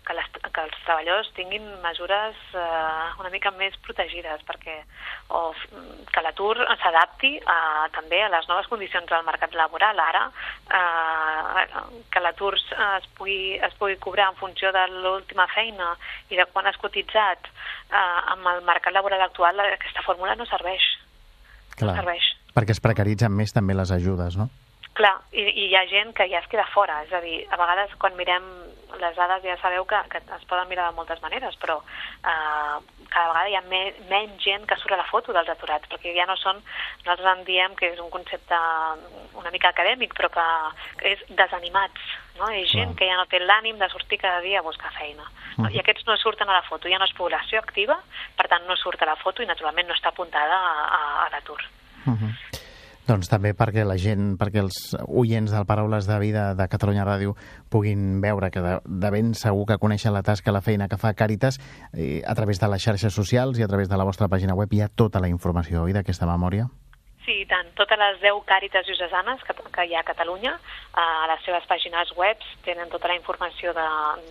que, 0.07 0.13
les, 0.13 0.25
que 0.53 0.61
els 0.61 0.77
treballadors 0.85 1.31
tinguin 1.35 1.81
mesures 1.81 2.35
eh, 2.53 3.19
una 3.19 3.29
mica 3.29 3.51
més 3.51 3.77
protegides, 3.77 4.41
perquè 4.41 4.83
o, 5.29 5.53
que 6.11 6.21
l'atur 6.21 6.57
s'adapti 6.81 7.39
també 7.91 8.23
a 8.23 8.29
les 8.29 8.47
noves 8.47 8.67
condicions 8.67 9.05
del 9.05 9.23
mercat 9.23 9.53
laboral. 9.53 9.99
Ara, 9.99 10.31
eh, 10.71 11.67
que 12.11 12.19
l'atur 12.19 12.55
es, 12.55 13.07
pugui, 13.17 13.59
es 13.61 13.73
pugui 13.73 13.97
cobrar 13.97 14.29
en 14.29 14.35
funció 14.35 14.71
de 14.71 14.87
l'última 14.87 15.47
feina 15.47 15.95
i 16.29 16.35
de 16.35 16.45
quan 16.45 16.65
has 16.65 16.77
cotitzat 16.77 17.39
eh, 17.91 18.31
amb 18.33 18.47
el 18.47 18.61
mercat 18.63 18.93
laboral 18.93 19.21
actual 19.21 19.55
aquesta 19.85 20.03
fórmula 20.05 20.35
no 20.35 20.47
serveix. 20.49 20.83
Clar, 21.77 21.93
no 21.93 22.01
serveix. 22.01 22.31
perquè 22.55 22.73
es 22.73 22.81
precaritzen 22.81 23.33
més 23.35 23.53
també 23.53 23.75
les 23.77 23.91
ajudes, 23.91 24.37
no? 24.39 24.49
Clar, 24.95 25.13
i, 25.35 25.43
i 25.43 25.65
hi 25.69 25.75
ha 25.75 25.83
gent 25.91 26.13
que 26.15 26.25
ja 26.31 26.39
es 26.39 26.47
queda 26.47 26.65
fora, 26.73 27.01
és 27.03 27.11
a 27.13 27.19
dir, 27.21 27.41
a 27.51 27.59
vegades 27.59 27.93
quan 27.99 28.15
mirem 28.15 28.45
les 28.99 29.15
dades 29.15 29.43
ja 29.43 29.57
sabeu 29.61 29.85
que, 29.85 29.99
que 30.09 30.17
es 30.17 30.45
poden 30.49 30.67
mirar 30.69 30.89
de 30.89 30.95
moltes 30.97 31.21
maneres, 31.21 31.55
però 31.61 31.79
eh, 31.81 32.75
cada 33.09 33.29
vegada 33.31 33.49
hi 33.49 33.55
ha 33.55 33.61
me, 33.69 33.81
menys 34.09 34.41
gent 34.43 34.65
que 34.67 34.77
surt 34.81 34.95
a 34.95 35.01
la 35.01 35.07
foto 35.09 35.33
dels 35.33 35.49
aturats, 35.49 35.87
perquè 35.91 36.13
ja 36.15 36.27
no 36.29 36.35
són, 36.39 36.61
nosaltres 37.03 37.31
en 37.31 37.43
diem 37.47 37.75
que 37.79 37.93
és 37.93 38.01
un 38.03 38.11
concepte 38.13 38.59
una 39.35 39.51
mica 39.53 39.69
acadèmic, 39.69 40.15
però 40.17 40.29
que, 40.33 40.45
que 40.99 41.15
és 41.15 41.23
desanimats, 41.29 42.01
no? 42.39 42.49
És 42.51 42.71
gent 42.71 42.95
que 42.99 43.07
ja 43.07 43.17
no 43.19 43.27
té 43.31 43.39
l'ànim 43.39 43.79
de 43.79 43.89
sortir 43.93 44.19
cada 44.23 44.41
dia 44.45 44.59
a 44.59 44.67
buscar 44.67 44.91
feina. 44.97 45.23
Uh 45.57 45.65
-huh. 45.65 45.73
I 45.75 45.79
aquests 45.79 46.05
no 46.05 46.17
surten 46.17 46.49
a 46.49 46.59
la 46.59 46.67
foto, 46.69 46.89
ja 46.89 46.99
no 46.99 47.05
és 47.05 47.13
població 47.13 47.59
activa, 47.59 47.97
per 48.35 48.47
tant 48.47 48.67
no 48.67 48.75
surt 48.75 49.01
a 49.01 49.05
la 49.05 49.15
foto 49.15 49.43
i 49.43 49.45
naturalment 49.45 49.87
no 49.87 49.93
està 49.93 50.09
apuntada 50.09 50.55
a, 50.55 50.73
a, 50.99 51.25
a 51.25 51.29
l'atur. 51.29 51.61
Uh 52.05 52.13
-huh. 52.13 52.64
Doncs 53.05 53.29
també 53.29 53.51
perquè 53.53 53.83
la 53.85 53.99
gent, 54.01 54.31
perquè 54.41 54.63
els 54.63 54.77
oients 55.05 55.51
del 55.53 55.67
Paraules 55.69 56.07
de 56.09 56.15
Vida 56.23 56.45
de 56.57 56.65
Catalunya 56.71 57.05
Ràdio 57.05 57.35
puguin 57.69 58.19
veure 58.23 58.49
que 58.49 58.63
de, 58.65 58.79
de 58.85 59.11
ben 59.13 59.35
segur 59.37 59.67
que 59.69 59.77
coneixen 59.77 60.15
la 60.15 60.23
tasca, 60.25 60.53
la 60.55 60.63
feina 60.65 60.89
que 60.89 60.97
fa 60.97 61.13
Càritas 61.13 61.59
eh, 61.93 62.23
a 62.25 62.33
través 62.33 62.59
de 62.59 62.71
les 62.73 62.81
xarxes 62.81 63.13
socials 63.13 63.61
i 63.61 63.65
a 63.65 63.69
través 63.69 63.93
de 63.93 63.99
la 64.01 64.09
vostra 64.09 64.29
pàgina 64.31 64.57
web 64.57 64.73
hi 64.73 64.81
ha 64.81 64.89
tota 64.89 65.21
la 65.21 65.29
informació, 65.29 65.85
oi, 65.85 65.93
d'aquesta 65.93 66.25
memòria? 66.25 66.65
Sí, 67.25 67.39
i 67.41 67.45
tant. 67.49 67.71
Totes 67.73 67.97
les 67.97 68.19
10 68.21 68.43
càritas 68.45 68.85
diocesanes 68.85 69.41
que, 69.47 69.53
que 69.73 69.85
hi 69.87 69.95
ha 69.95 70.03
a 70.03 70.05
Catalunya, 70.05 70.51
eh, 70.53 71.01
a 71.01 71.25
les 71.31 71.41
seves 71.41 71.65
pàgines 71.65 72.11
web 72.19 72.43
tenen 72.67 72.91
tota 72.93 73.09
la 73.09 73.15
informació 73.17 73.73
de, 73.73 73.85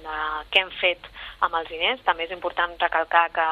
de 0.05 0.19
què 0.55 0.63
hem 0.63 0.71
fet 0.79 1.09
amb 1.43 1.59
els 1.59 1.73
diners. 1.73 2.05
També 2.07 2.29
és 2.29 2.35
important 2.37 2.77
recalcar 2.79 3.25
que, 3.35 3.49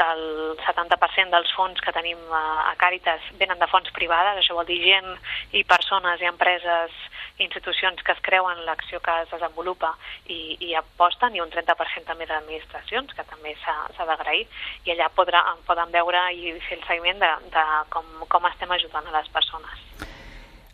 que 0.00 0.08
el 0.16 0.24
70% 0.66 1.30
dels 1.30 1.54
fons 1.54 1.78
que 1.78 1.94
tenim 1.94 2.18
a, 2.34 2.42
a 2.72 2.74
Càritas 2.82 3.30
venen 3.38 3.62
de 3.62 3.70
fons 3.70 3.94
privades, 3.94 4.42
això 4.42 4.58
vol 4.58 4.66
dir 4.66 4.80
gent 4.82 5.12
i 5.54 5.62
persones 5.62 6.18
i 6.18 6.30
empreses 6.32 6.98
institucions 7.44 8.02
que 8.06 8.14
es 8.14 8.22
creuen 8.24 8.64
l'acció 8.66 9.00
que 9.04 9.14
es 9.24 9.30
desenvolupa 9.32 9.92
i, 10.26 10.56
i 10.60 10.74
aposten, 10.78 11.36
i 11.36 11.42
un 11.44 11.50
30% 11.52 12.06
també 12.08 12.26
d'administracions, 12.30 13.12
que 13.16 13.26
també 13.28 13.54
s'ha 13.64 14.06
d'agrair, 14.08 14.46
i 14.86 14.94
allà 14.94 15.10
podrà, 15.14 15.44
poden 15.66 15.92
veure 15.94 16.24
i 16.34 16.54
fer 16.68 16.78
el 16.78 16.86
seguiment 16.88 17.20
de, 17.22 17.32
de 17.52 17.66
com, 17.92 18.08
com 18.28 18.48
estem 18.50 18.70
ajudant 18.78 19.08
a 19.08 19.16
les 19.18 19.30
persones. 19.34 19.86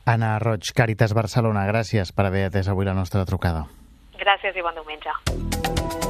Anna 0.08 0.38
Roig, 0.40 0.70
Càritas 0.72 1.12
Barcelona, 1.12 1.66
gràcies 1.68 2.14
per 2.16 2.28
haver 2.28 2.46
atès 2.48 2.70
avui 2.72 2.88
la 2.88 2.96
nostra 2.96 3.26
trucada. 3.28 3.66
Gràcies 4.18 4.56
i 4.56 4.64
bon 4.64 4.78
diumenge. 4.78 5.12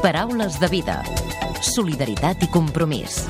Paraules 0.05 0.61
de 0.63 0.71
vida. 0.71 1.01
Solidaritat 1.75 2.47
i 2.47 2.53
compromís. 2.55 3.25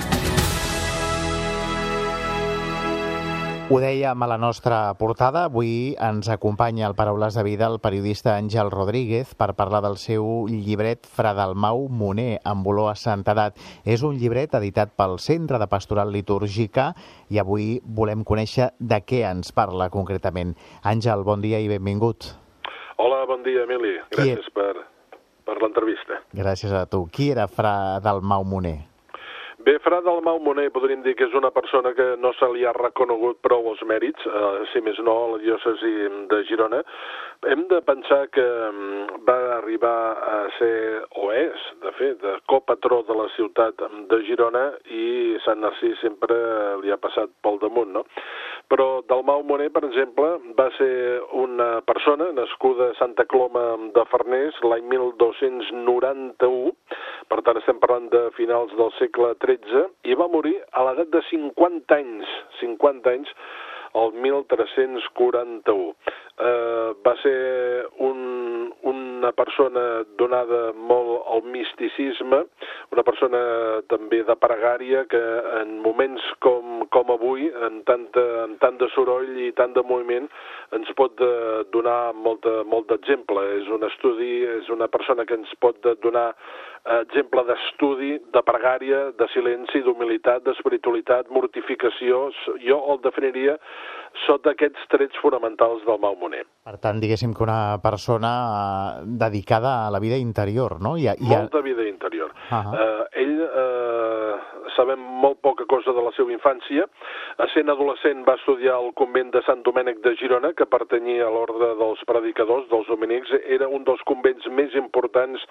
Ho 3.68 3.76
dèiem 3.84 4.22
a 4.24 4.26
la 4.30 4.38
nostra 4.40 4.76
portada, 4.96 5.42
avui 5.44 5.92
ens 6.00 6.30
acompanya 6.32 6.86
al 6.86 6.94
Paraules 6.96 7.34
de 7.36 7.42
Vida 7.44 7.66
el 7.68 7.76
periodista 7.84 8.38
Àngel 8.40 8.70
Rodríguez 8.72 9.34
per 9.36 9.50
parlar 9.58 9.82
del 9.84 9.98
seu 10.00 10.46
llibret 10.48 11.04
Fradalmau 11.04 11.84
Moner, 11.92 12.40
amb 12.48 12.64
olor 12.72 12.88
a 12.88 12.96
santedat. 12.96 13.60
És 13.84 14.00
un 14.08 14.16
llibret 14.16 14.56
editat 14.56 14.96
pel 14.96 15.18
Centre 15.20 15.60
de 15.60 15.68
Pastoral 15.68 16.16
Litúrgica 16.16 16.94
i 17.28 17.44
avui 17.44 17.74
volem 17.84 18.24
conèixer 18.24 18.72
de 18.80 19.02
què 19.04 19.20
ens 19.28 19.52
parla 19.52 19.92
concretament. 19.92 20.56
Àngel, 20.80 21.28
bon 21.28 21.44
dia 21.44 21.60
i 21.60 21.68
benvingut. 21.68 22.32
Hola, 22.96 23.26
bon 23.28 23.44
dia, 23.44 23.68
Emili. 23.68 23.98
Gràcies 24.16 24.48
per, 24.56 24.72
per 25.44 25.60
l'entrevista. 25.60 26.24
Gràcies 26.32 26.72
a 26.72 26.86
tu. 26.88 27.04
Qui 27.12 27.34
era 27.36 27.44
Fra 27.52 28.00
Dalmau 28.00 28.48
Moner? 28.48 28.78
Bé, 29.68 29.74
Fra 29.84 29.98
Dalmau 30.00 30.38
Moner 30.40 30.70
podríem 30.72 31.02
dir 31.04 31.12
que 31.12 31.26
és 31.26 31.34
una 31.36 31.50
persona 31.52 31.90
que 31.92 32.04
no 32.22 32.30
se 32.38 32.46
li 32.54 32.62
ha 32.64 32.70
reconegut 32.72 33.36
prou 33.44 33.66
els 33.68 33.82
mèrits, 33.90 34.24
eh, 34.24 34.62
si 34.70 34.80
més 34.80 34.96
no, 35.04 35.12
a 35.12 35.26
la 35.34 35.40
diòcesi 35.42 35.90
de 36.30 36.38
Girona. 36.48 36.78
Hem 37.52 37.66
de 37.68 37.82
pensar 37.84 38.22
que 38.32 38.46
mm, 38.46 39.18
va 39.28 39.36
arribar 39.58 39.98
a 40.30 40.38
ser, 40.56 40.72
o 41.20 41.28
és, 41.36 41.66
de 41.84 41.92
fet, 41.98 42.16
de 42.22 42.38
copatró 42.48 43.02
de 43.10 43.18
la 43.20 43.28
ciutat 43.34 43.84
de 44.08 44.22
Girona 44.30 44.64
i 44.88 45.36
Sant 45.44 45.60
Narcís 45.60 46.00
sempre 46.00 46.40
li 46.80 46.94
ha 46.94 46.96
passat 47.04 47.28
pel 47.44 47.60
damunt, 47.60 47.92
no? 47.98 48.06
Però 48.68 49.00
Dalmau 49.08 49.42
Moner, 49.48 49.70
per 49.72 49.84
exemple, 49.86 50.26
va 50.58 50.66
ser 50.76 51.22
una 51.40 51.68
persona 51.88 52.26
nascuda 52.36 52.90
a 52.90 52.96
Santa 52.98 53.24
Cloma 53.24 53.62
de 53.94 54.04
Farners 54.10 54.58
l'any 54.60 54.84
1291, 54.92 56.74
per 57.32 57.40
tant 57.46 57.60
estem 57.62 57.80
parlant 57.80 58.10
de 58.12 58.26
finals 58.36 58.74
del 58.76 58.92
segle 58.98 59.32
XIII, 59.40 59.86
i 60.12 60.18
va 60.20 60.28
morir 60.28 60.58
a 60.76 60.84
l'edat 60.84 61.08
de 61.16 61.24
50 61.30 61.96
anys, 61.96 62.36
50 62.60 63.16
anys, 63.16 63.32
el 63.96 64.12
1341. 64.20 65.94
Eh, 66.38 66.90
va 67.08 67.14
ser 67.24 67.38
un, 68.04 68.20
una 69.18 69.32
persona 69.36 69.84
donada 70.20 70.72
molt 70.72 71.26
al 71.34 71.42
misticisme, 71.50 72.44
una 72.94 73.04
persona 73.06 73.40
també 73.90 74.22
de 74.26 74.36
pregària 74.38 75.04
que 75.10 75.22
en 75.60 75.78
moments 75.84 76.24
com, 76.44 76.86
com 76.94 77.12
avui, 77.14 77.48
en, 77.68 77.82
tanta, 77.88 78.24
en 78.46 78.56
tant 78.62 78.78
de 78.80 78.88
soroll 78.94 79.34
i 79.44 79.50
tant 79.58 79.74
de 79.76 79.84
moviment, 79.86 80.28
ens 80.78 80.90
pot 80.98 81.18
donar 81.74 82.14
molt 82.14 82.46
d'exemple. 82.46 83.44
De, 83.48 83.60
és 83.62 83.70
un 83.74 83.86
estudi, 83.88 84.32
és 84.58 84.70
una 84.74 84.88
persona 84.92 85.26
que 85.28 85.38
ens 85.38 85.52
pot 85.62 85.82
donar 86.04 86.30
exemple 86.96 87.44
d'estudi, 87.48 88.16
de 88.34 88.42
pregària, 88.46 89.00
de 89.18 89.28
silenci, 89.34 89.82
d'humilitat, 89.84 90.44
d'espiritualitat, 90.46 91.30
mortificació. 91.34 92.28
Jo 92.64 92.78
el 92.92 93.02
definiria 93.04 93.58
sota 94.26 94.54
aquests 94.54 94.88
trets 94.92 95.18
fonamentals 95.22 95.84
del 95.86 96.00
Mau 96.02 96.16
Moner. 96.20 96.44
Per 96.66 96.76
tant, 96.82 97.00
diguéssim 97.02 97.34
que 97.36 97.44
una 97.44 97.78
persona 97.84 98.32
eh, 98.48 99.06
dedicada 99.20 99.74
a 99.86 99.90
la 99.94 100.00
vida 100.02 100.16
interior, 100.16 100.78
no? 100.82 100.96
I 100.96 101.08
a, 101.12 101.16
i 101.18 101.28
a... 101.28 101.42
Molta 101.44 101.62
vida 101.62 101.86
interior. 101.88 102.32
Uh 102.50 102.56
-huh. 102.56 102.74
uh, 102.74 103.04
ell 103.12 103.36
uh, 103.42 104.07
sabem 104.78 105.02
molt 105.22 105.40
poca 105.42 105.66
cosa 105.66 105.92
de 105.96 106.04
la 106.04 106.12
seva 106.16 106.32
infància. 106.34 106.86
Sent 107.54 107.70
adolescent 107.72 108.24
va 108.26 108.36
estudiar 108.38 108.76
al 108.78 108.92
convent 108.98 109.32
de 109.34 109.42
Sant 109.46 109.64
Domènec 109.66 110.00
de 110.04 110.14
Girona, 110.20 110.52
que 110.54 110.68
pertanyia 110.70 111.26
a 111.26 111.32
l'ordre 111.34 111.72
dels 111.80 112.02
predicadors, 112.08 112.68
dels 112.70 112.88
dominics. 112.90 113.34
Era 113.58 113.68
un 113.68 113.84
dels 113.88 114.02
convents 114.08 114.46
més 114.54 114.74
importants 114.78 115.42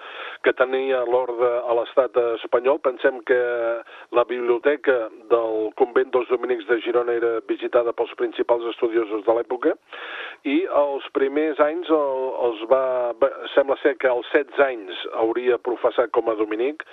que 0.46 0.54
tenia 0.56 1.04
l'ordre 1.08 1.50
a 1.60 1.76
l'estat 1.78 2.16
espanyol. 2.38 2.80
Pensem 2.84 3.20
que 3.28 3.40
la 4.16 4.24
biblioteca 4.28 4.98
del 5.32 5.70
convent 5.80 6.12
dels 6.14 6.30
dominics 6.32 6.68
de 6.70 6.80
Girona 6.84 7.16
era 7.20 7.38
visitada 7.48 7.92
pels 7.96 8.14
principals 8.20 8.64
estudiosos 8.72 9.24
de 9.26 9.36
l'època 9.36 9.76
i 10.46 10.58
els 10.80 11.06
primers 11.16 11.60
anys 11.62 11.90
el, 11.90 12.24
els 12.48 12.64
va... 12.70 12.82
Sembla 13.54 13.76
ser 13.82 13.96
que 13.98 14.10
als 14.10 14.28
16 14.34 14.60
anys 14.68 15.06
hauria 15.22 15.58
professat 15.58 16.12
com 16.14 16.30
a 16.30 16.36
dominic 16.38 16.84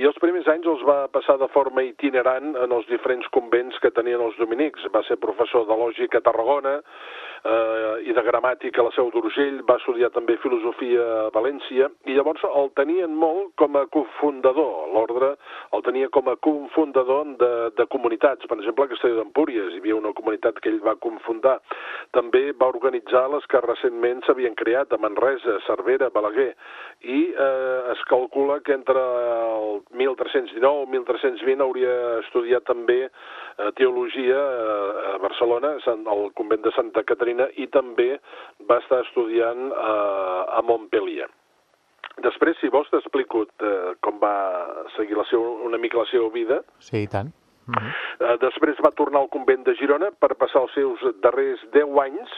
i 0.00 0.06
els 0.08 0.18
primers 0.22 0.48
anys 0.48 0.68
els 0.70 0.84
va 0.88 1.06
passar 1.12 1.36
de 1.40 1.48
forma 1.52 1.81
itinerant 1.86 2.54
en 2.64 2.72
els 2.74 2.86
diferents 2.90 3.26
convents 3.34 3.78
que 3.82 3.92
tenien 3.94 4.22
els 4.22 4.38
dominics. 4.40 4.86
Va 4.94 5.02
ser 5.08 5.20
professor 5.22 5.66
de 5.68 5.76
lògica 5.78 6.20
a 6.20 6.26
Tarragona 6.26 6.78
eh, 6.78 8.08
i 8.08 8.14
de 8.14 8.24
gramàtica 8.26 8.82
a 8.82 8.86
la 8.88 8.94
Seu 8.96 9.10
d'Urgell, 9.14 9.62
va 9.68 9.78
estudiar 9.80 10.12
també 10.14 10.36
filosofia 10.42 11.04
a 11.26 11.30
València 11.34 11.88
i 12.06 12.16
llavors 12.16 12.44
el 12.48 12.70
tenien 12.78 13.14
molt 13.18 13.52
com 13.60 13.76
a 13.78 13.84
cofundador, 13.92 14.88
l'ordre 14.94 15.34
el 15.72 15.84
tenia 15.86 16.10
com 16.14 16.28
a 16.30 16.36
cofundador 16.36 17.34
de, 17.40 17.52
de 17.78 17.86
comunitats. 17.92 18.46
Per 18.48 18.58
exemple, 18.58 18.86
a 18.86 18.92
Castelló 18.92 19.20
d'Empúries 19.20 19.74
hi 19.74 19.82
havia 19.82 19.98
una 19.98 20.14
comunitat 20.16 20.60
que 20.62 20.70
ell 20.72 20.82
va 20.84 20.96
confundar. 21.00 21.58
També 22.16 22.50
va 22.58 22.70
organitzar 22.72 23.28
les 23.32 23.46
que 23.50 23.62
recentment 23.64 24.22
s'havien 24.26 24.56
creat 24.58 24.92
a 24.92 25.00
Manresa, 25.02 25.58
Cervera, 25.66 26.10
Balaguer 26.14 26.52
i 27.02 27.20
eh, 27.32 27.92
es 27.92 28.02
calcula 28.10 28.60
que 28.60 28.74
entre 28.76 29.00
el 29.00 29.82
1319 29.98 30.86
i 30.86 30.90
1320 30.92 31.64
hauria 31.72 32.20
estudiat 32.20 32.64
també 32.68 33.08
eh, 33.08 33.70
teologia 33.76 34.36
eh, 34.36 35.14
a 35.14 35.18
Barcelona, 35.22 35.76
al 35.88 36.30
convent 36.36 36.62
de 36.64 36.72
Santa 36.76 37.02
Caterina, 37.02 37.48
i 37.56 37.66
també 37.72 38.18
va 38.68 38.78
estar 38.84 39.02
estudiant 39.06 39.70
eh, 39.72 40.58
a 40.58 40.62
Montpellier. 40.68 41.28
Després, 42.22 42.58
si 42.60 42.68
vols, 42.68 42.90
t'explico 42.92 43.46
com 44.04 44.18
va 44.20 44.34
seguir 44.98 45.16
la 45.16 45.24
seva, 45.30 45.48
una 45.64 45.78
mica 45.80 45.96
la 45.96 46.10
seva 46.10 46.28
vida. 46.34 46.60
Sí, 46.78 47.06
i 47.06 47.08
tant. 47.08 47.32
Uh 47.72 47.82
-huh. 47.82 48.38
Després 48.38 48.80
va 48.84 48.92
tornar 48.94 49.20
al 49.20 49.28
convent 49.28 49.64
de 49.64 49.74
Girona 49.74 50.10
per 50.20 50.34
passar 50.34 50.62
els 50.62 50.74
seus 50.74 51.00
darrers 51.24 51.60
10 51.72 51.98
anys 52.04 52.30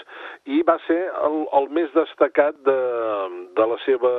i 0.45 0.63
va 0.63 0.79
ser 0.87 1.01
el, 1.27 1.37
el 1.59 1.69
més 1.69 1.91
destacat 1.93 2.55
de, 2.65 2.79
de, 3.57 3.67
la 3.67 3.79
seva, 3.85 4.13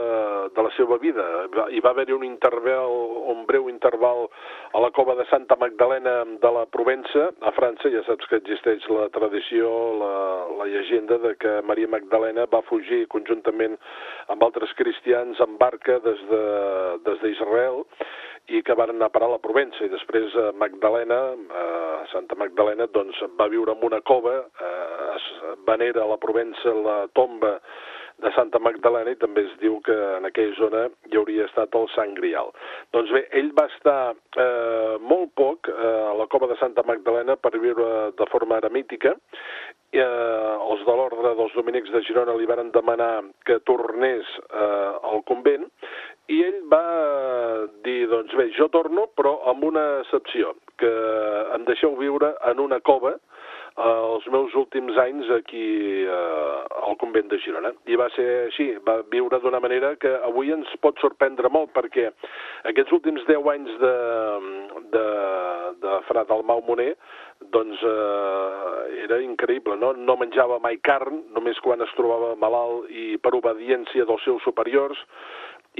de 0.55 0.61
la 0.61 0.71
seva 0.77 0.97
vida. 0.97 1.25
Hi 1.69 1.79
va 1.79 1.89
haver-hi 1.89 2.13
un 2.13 2.23
interval, 2.23 2.91
un 3.33 3.45
breu 3.45 3.69
interval 3.69 4.27
a 4.73 4.79
la 4.79 4.91
cova 4.91 5.15
de 5.15 5.25
Santa 5.25 5.55
Magdalena 5.59 6.25
de 6.41 6.51
la 6.51 6.65
Provença, 6.65 7.31
a 7.41 7.51
França, 7.51 7.89
ja 7.89 8.03
saps 8.03 8.27
que 8.27 8.41
existeix 8.41 8.85
la 8.89 9.09
tradició, 9.09 9.71
la, 10.01 10.13
la 10.59 10.69
llegenda 10.69 11.17
de 11.17 11.35
que 11.35 11.61
Maria 11.63 11.87
Magdalena 11.87 12.45
va 12.51 12.61
fugir 12.69 13.05
conjuntament 13.07 13.77
amb 14.27 14.43
altres 14.43 14.73
cristians 14.73 15.39
en 15.39 15.57
barca 15.57 15.99
des 15.99 16.21
d'Israel 16.25 17.83
de, 17.83 17.91
des 17.95 18.24
i 18.53 18.61
que 18.61 18.75
van 18.77 18.93
anar 18.93 19.09
a 19.09 19.13
parar 19.13 19.29
a 19.29 19.35
la 19.35 19.41
Provença 19.41 19.85
i 19.85 19.89
després 19.89 20.35
a 20.37 20.51
Magdalena, 20.57 21.17
a 21.49 21.65
Santa 22.11 22.37
Magdalena, 22.37 22.85
doncs 22.93 23.21
va 23.39 23.49
viure 23.49 23.73
en 23.73 23.85
una 23.87 24.01
cova, 24.05 24.35
eh, 24.45 25.09
es 25.15 25.27
venera 25.65 26.03
a 26.03 26.11
la 26.11 26.19
Provença 26.21 26.73
la 26.85 26.97
tomba 27.17 27.55
de 28.23 28.31
Santa 28.35 28.59
Magdalena 28.63 29.11
i 29.11 29.19
també 29.19 29.43
es 29.45 29.55
diu 29.61 29.79
que 29.85 29.95
en 30.17 30.27
aquella 30.29 30.55
zona 30.59 30.83
hi 31.09 31.19
hauria 31.19 31.47
estat 31.49 31.75
el 31.75 31.87
Sant 31.95 32.15
Grial. 32.19 32.51
Doncs 32.95 33.11
bé, 33.15 33.25
ell 33.39 33.51
va 33.57 33.67
estar 33.73 33.99
eh, 34.13 34.95
molt 35.01 35.33
poc 35.39 35.69
eh, 35.71 35.75
a 36.11 36.13
la 36.17 36.29
cova 36.31 36.49
de 36.51 36.59
Santa 36.61 36.85
Magdalena 36.87 37.35
per 37.35 37.55
viure 37.57 38.11
de 38.15 38.29
forma 38.31 38.61
eremítica 38.61 39.15
eh, 39.95 40.55
els 40.71 40.83
de 40.87 40.95
l'ordre 40.97 41.35
dels 41.37 41.53
dominics 41.55 41.91
de 41.93 42.01
Girona 42.07 42.35
li 42.37 42.47
varen 42.49 42.71
demanar 42.75 43.23
que 43.47 43.59
tornés 43.69 44.27
eh, 44.49 44.91
al 45.11 45.23
convent 45.29 45.67
i 46.31 46.41
ell 46.41 46.61
va 46.71 46.83
dir, 47.85 48.07
doncs 48.09 48.33
bé, 48.33 48.49
jo 48.57 48.67
torno, 48.73 49.05
però 49.17 49.37
amb 49.51 49.63
una 49.67 49.85
excepció, 50.01 50.55
que 50.81 50.91
em 51.55 51.67
deixeu 51.67 51.93
viure 51.99 52.33
en 52.49 52.63
una 52.63 52.79
cova 52.81 53.13
eh, 53.13 53.34
els 53.75 54.25
meus 54.31 54.53
últims 54.55 54.95
anys 54.97 55.27
aquí 55.35 56.05
eh, 56.07 56.59
al 56.87 56.95
convent 57.01 57.27
de 57.27 57.39
Girona. 57.43 57.73
I 57.91 57.97
va 57.99 58.07
ser 58.15 58.27
així, 58.45 58.69
va 58.87 59.01
viure 59.11 59.39
d'una 59.43 59.59
manera 59.59 59.95
que 59.99 60.13
avui 60.23 60.53
ens 60.55 60.71
pot 60.81 60.99
sorprendre 61.03 61.51
molt, 61.51 61.73
perquè 61.75 62.07
aquests 62.71 62.95
últims 62.95 63.25
10 63.27 63.51
anys 63.51 63.75
de, 63.83 63.95
de, 64.95 65.05
de 65.83 65.99
Fra 66.07 66.23
Dalmau 66.29 66.63
Moner 66.67 66.93
doncs 67.51 67.81
eh, 67.83 69.03
era 69.03 69.19
increïble, 69.21 69.75
no? 69.75 69.91
no 69.93 70.15
menjava 70.17 70.57
mai 70.63 70.79
carn, 70.79 71.19
només 71.35 71.59
quan 71.63 71.83
es 71.83 71.91
trobava 71.99 72.33
malalt 72.39 72.87
i 72.89 73.17
per 73.19 73.35
obediència 73.35 74.07
dels 74.07 74.23
seus 74.23 74.43
superiors, 74.47 75.03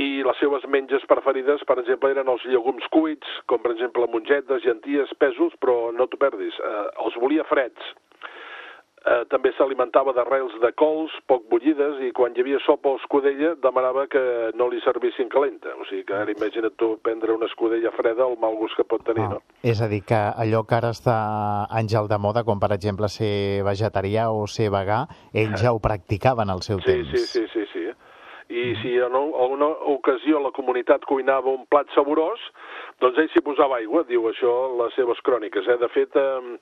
i 0.02 0.24
les 0.28 0.40
seves 0.42 0.66
menges 0.72 1.06
preferides, 1.08 1.64
per 1.68 1.80
exemple, 1.80 2.12
eren 2.12 2.32
els 2.32 2.44
llegums 2.50 2.88
cuits, 2.92 3.38
com 3.50 3.62
per 3.64 3.72
exemple 3.76 4.08
mongetes, 4.12 4.64
genties, 4.66 5.14
pèsols, 5.22 5.56
però 5.62 5.92
no 5.96 6.08
t'ho 6.08 6.20
perdis, 6.20 6.58
eh, 6.60 6.88
els 7.06 7.16
volia 7.22 7.48
freds. 7.48 7.94
Eh, 9.06 9.22
també 9.30 9.52
s'alimentava 9.54 10.16
d'arrels 10.18 10.56
de 10.64 10.72
cols 10.82 11.14
poc 11.30 11.44
bullides 11.52 12.00
i 12.02 12.08
quan 12.18 12.34
hi 12.34 12.42
havia 12.42 12.58
sopa 12.66 12.90
o 12.90 12.98
escudella 12.98 13.52
demanava 13.62 14.08
que 14.10 14.24
no 14.58 14.66
li 14.72 14.80
servissin 14.82 15.30
calenta. 15.30 15.76
O 15.78 15.86
sigui 15.86 16.08
que 16.08 16.16
ara 16.18 16.34
imagina't 16.34 16.74
tu 16.82 16.96
prendre 17.06 17.36
una 17.36 17.46
escudella 17.46 17.92
freda, 17.94 18.26
el 18.26 18.40
mal 18.42 18.58
gust 18.58 18.74
que 18.80 18.88
pot 18.90 19.06
tenir, 19.06 19.28
ah, 19.28 19.36
no? 19.36 19.44
És 19.62 19.84
a 19.86 19.92
dir, 19.92 20.02
que 20.10 20.18
allò 20.18 20.64
que 20.66 20.80
ara 20.80 20.90
està 20.96 21.20
àngel 21.70 22.10
de 22.10 22.18
moda, 22.18 22.42
com 22.48 22.58
per 22.58 22.72
exemple 22.74 23.12
ser 23.14 23.62
vegetarià 23.68 24.32
o 24.34 24.48
ser 24.50 24.72
vegà, 24.74 25.04
ells 25.38 25.62
ja 25.62 25.76
ho 25.76 25.84
practicaven 25.86 26.50
al 26.50 26.66
seu 26.66 26.82
sí, 26.82 26.90
temps. 26.90 27.14
Sí, 27.14 27.28
sí, 27.28 27.46
sí, 27.46 27.48
sí. 27.54 27.65
I 28.56 28.76
si 28.80 28.94
en 28.96 29.16
alguna 29.16 29.68
ocasió 29.92 30.40
la 30.40 30.52
comunitat 30.56 31.04
cuinava 31.10 31.52
un 31.52 31.66
plat 31.68 31.90
saborós, 31.92 32.40
doncs 33.04 33.18
ell 33.20 33.28
s'hi 33.34 33.42
posava 33.44 33.82
aigua, 33.82 34.06
diu 34.08 34.30
això 34.30 34.52
les 34.80 34.96
seves 34.96 35.20
cròniques. 35.28 35.68
Eh? 35.68 35.76
De 35.82 35.90
fet, 35.92 36.16
eh, 36.16 36.56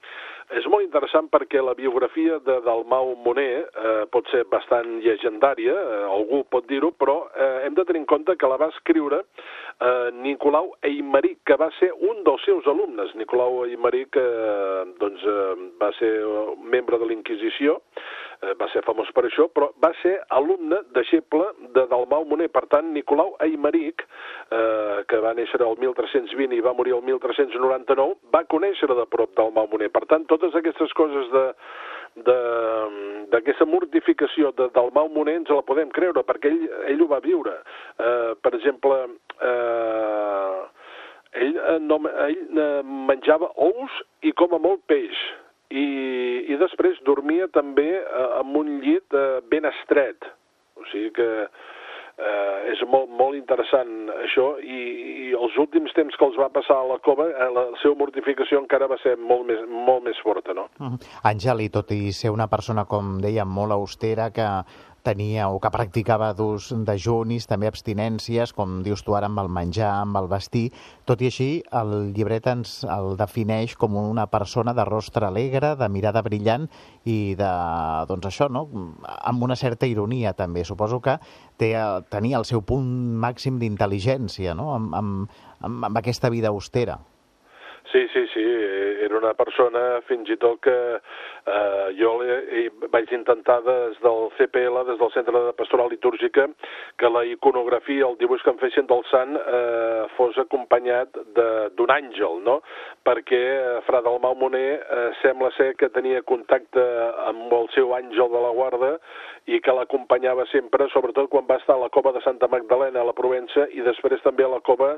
és 0.58 0.66
molt 0.74 0.88
interessant 0.88 1.30
perquè 1.30 1.62
la 1.62 1.76
biografia 1.78 2.40
de 2.48 2.56
Dalmau 2.66 3.14
Moner 3.26 3.62
eh, 3.62 4.06
pot 4.10 4.26
ser 4.34 4.42
bastant 4.50 4.96
llegendària, 5.06 5.76
eh, 5.76 6.02
algú 6.18 6.42
pot 6.50 6.66
dir-ho, 6.72 6.90
però 6.98 7.20
eh, 7.30 7.68
hem 7.68 7.78
de 7.78 7.86
tenir 7.86 8.02
en 8.02 8.10
compte 8.10 8.38
que 8.42 8.50
la 8.50 8.58
va 8.58 8.72
escriure 8.74 9.22
eh, 9.22 10.10
Nicolau 10.18 10.74
Eimeric, 10.82 11.44
que 11.46 11.60
va 11.62 11.70
ser 11.78 11.92
un 11.94 12.26
dels 12.26 12.42
seus 12.50 12.66
alumnes. 12.74 13.14
Nicolau 13.22 13.68
Eimeric 13.68 14.18
eh, 14.18 14.84
doncs, 14.98 15.30
eh, 15.30 15.70
va 15.78 15.94
ser 16.02 16.14
membre 16.74 16.98
de 16.98 17.14
l'Inquisició, 17.14 17.78
eh, 17.78 18.23
va 18.60 18.68
ser 18.74 18.84
famós 18.86 19.10
per 19.16 19.26
això, 19.28 19.48
però 19.54 19.70
va 19.84 19.92
ser 20.02 20.14
alumne, 20.36 20.82
deixeble 20.96 21.46
de 21.76 21.86
Dalmau 21.92 22.26
Moner. 22.30 22.50
Per 22.54 22.66
tant, 22.72 22.92
Nicolau 22.96 23.34
Aymeric, 23.46 24.04
eh, 24.04 25.04
que 25.08 25.22
va 25.24 25.34
néixer 25.38 25.62
el 25.62 25.80
1320 25.80 26.58
i 26.58 26.64
va 26.66 26.76
morir 26.78 26.96
el 26.98 27.04
1399, 27.08 28.20
va 28.34 28.44
conèixer 28.52 28.90
de 28.92 29.08
prop 29.10 29.34
Dalmau 29.38 29.68
Moner. 29.72 29.90
Per 29.94 30.06
tant, 30.12 30.28
totes 30.30 30.56
aquestes 30.56 30.94
coses 31.00 31.32
de 31.34 31.48
d'aquesta 33.34 33.66
mortificació 33.66 34.52
de, 34.54 34.68
del 34.76 34.92
Mau 34.94 35.08
Moner 35.10 35.40
ens 35.40 35.50
la 35.50 35.64
podem 35.66 35.90
creure, 35.90 36.22
perquè 36.28 36.52
ell, 36.52 36.68
ell 36.92 37.02
ho 37.02 37.08
va 37.10 37.18
viure. 37.24 37.56
Eh, 37.98 38.34
per 38.38 38.54
exemple, 38.54 39.00
eh, 39.42 40.60
ell, 41.42 41.58
eh, 41.58 41.80
no, 41.82 41.98
ell 42.28 42.60
eh, 42.68 42.84
menjava 43.10 43.50
ous 43.58 43.98
i 44.22 44.34
com 44.38 44.54
a 44.54 44.62
molt 44.62 44.86
peix 44.86 45.18
i, 45.74 45.86
i 46.54 46.58
després 46.62 47.02
dormia 47.08 47.50
també 47.54 47.90
eh, 47.98 48.26
amb 48.40 48.58
un 48.62 48.78
llit 48.84 49.18
eh, 49.18 49.42
ben 49.50 49.66
estret. 49.70 50.28
O 50.78 50.86
sigui 50.92 51.10
que 51.18 51.30
eh, 51.44 52.72
és 52.74 52.84
molt, 52.90 53.10
molt 53.18 53.38
interessant 53.38 54.12
això 54.22 54.54
i, 54.62 54.80
i 55.30 55.34
els 55.34 55.58
últims 55.62 55.94
temps 55.98 56.16
que 56.18 56.28
els 56.28 56.38
va 56.40 56.52
passar 56.54 56.78
a 56.82 56.88
la 56.92 57.00
cova, 57.06 57.28
eh, 57.32 57.50
la 57.56 57.66
seva 57.82 57.98
mortificació 58.04 58.62
encara 58.62 58.90
va 58.92 59.00
ser 59.02 59.16
molt 59.18 59.48
més, 59.50 59.64
molt 59.70 60.06
més 60.06 60.20
forta, 60.26 60.54
no? 60.54 60.68
Uh 60.80 60.94
-huh. 60.94 61.12
Àngel, 61.34 61.66
i 61.66 61.70
tot 61.70 61.92
i 61.92 62.12
ser 62.12 62.32
una 62.32 62.48
persona, 62.48 62.86
com 62.86 63.18
deia, 63.22 63.46
molt 63.46 63.72
austera, 63.72 64.30
que 64.32 64.48
tenia 65.04 65.50
o 65.52 65.60
que 65.62 65.72
practicava 65.74 66.32
d'ús 66.34 66.72
dejunis, 66.88 67.46
també 67.50 67.68
abstinències, 67.70 68.54
com 68.56 68.80
dius 68.86 69.04
tu 69.04 69.16
ara 69.18 69.30
amb 69.30 69.42
el 69.44 69.52
menjar, 69.52 69.92
amb 70.00 70.18
el 70.18 70.30
vestir. 70.32 70.70
Tot 71.06 71.22
i 71.22 71.30
així, 71.30 71.50
el 71.76 72.14
llibret 72.16 72.48
ens 72.52 72.80
el 72.88 73.14
defineix 73.20 73.76
com 73.80 74.00
una 74.00 74.26
persona 74.32 74.74
de 74.74 74.88
rostre 74.88 75.28
alegre, 75.28 75.76
de 75.80 75.90
mirada 75.92 76.24
brillant 76.26 76.70
i 77.04 77.36
de, 77.40 77.54
doncs 78.10 78.32
això, 78.32 78.50
no? 78.50 78.66
amb 79.04 79.44
una 79.44 79.60
certa 79.60 79.90
ironia 79.90 80.34
també. 80.34 80.64
Suposo 80.64 81.02
que 81.04 81.20
té, 81.60 81.74
tenia 82.10 82.40
el 82.40 82.48
seu 82.50 82.64
punt 82.66 82.88
màxim 83.24 83.60
d'intel·ligència 83.62 84.56
no? 84.56 84.72
amb, 84.78 84.96
amb, 84.96 85.42
amb, 85.60 85.90
amb 85.92 86.04
aquesta 86.04 86.32
vida 86.34 86.56
austera. 86.56 87.02
Sí, 87.94 88.08
sí, 88.12 88.26
sí, 88.34 88.44
era 89.06 89.16
una 89.20 89.36
persona 89.38 90.00
fins 90.08 90.26
i 90.34 90.36
tot 90.42 90.58
que 90.66 90.74
eh, 90.98 91.90
jo 91.94 92.14
vaig 92.90 93.12
intentar 93.14 93.60
des 93.62 94.00
del 94.02 94.32
CPL, 94.34 94.80
des 94.88 94.98
del 94.98 95.12
Centre 95.14 95.42
de 95.44 95.52
Pastoral 95.54 95.92
Litúrgica, 95.92 96.48
que 96.98 97.12
la 97.14 97.22
iconografia, 97.30 98.08
el 98.08 98.18
dibuix 98.18 98.42
que 98.42 98.50
em 98.50 98.58
fessin 98.58 98.90
del 98.90 99.06
sant 99.12 99.38
eh, 99.38 100.08
fos 100.16 100.40
acompanyat 100.42 101.20
d'un 101.38 101.94
àngel, 101.94 102.42
no? 102.48 102.56
Perquè 103.06 103.44
eh, 103.60 103.78
Fra 103.86 104.02
Dalmau 104.02 104.34
Moner 104.42 104.72
eh, 104.80 105.06
sembla 105.22 105.52
ser 105.60 105.76
que 105.78 105.92
tenia 105.94 106.24
contacte 106.26 106.82
amb 107.28 107.54
el 107.60 107.70
seu 107.78 107.94
àngel 107.94 108.34
de 108.34 108.42
la 108.42 108.56
guarda 108.58 108.96
i 109.54 109.62
que 109.62 109.78
l'acompanyava 109.78 110.48
sempre, 110.50 110.90
sobretot 110.96 111.30
quan 111.30 111.46
va 111.46 111.62
estar 111.62 111.78
a 111.78 111.84
la 111.86 111.94
cova 111.94 112.16
de 112.18 112.26
Santa 112.26 112.50
Magdalena 112.50 113.04
a 113.04 113.10
la 113.12 113.14
Provença 113.14 113.70
i 113.70 113.86
després 113.86 114.26
també 114.26 114.50
a 114.50 114.54
la 114.56 114.64
cova 114.66 114.96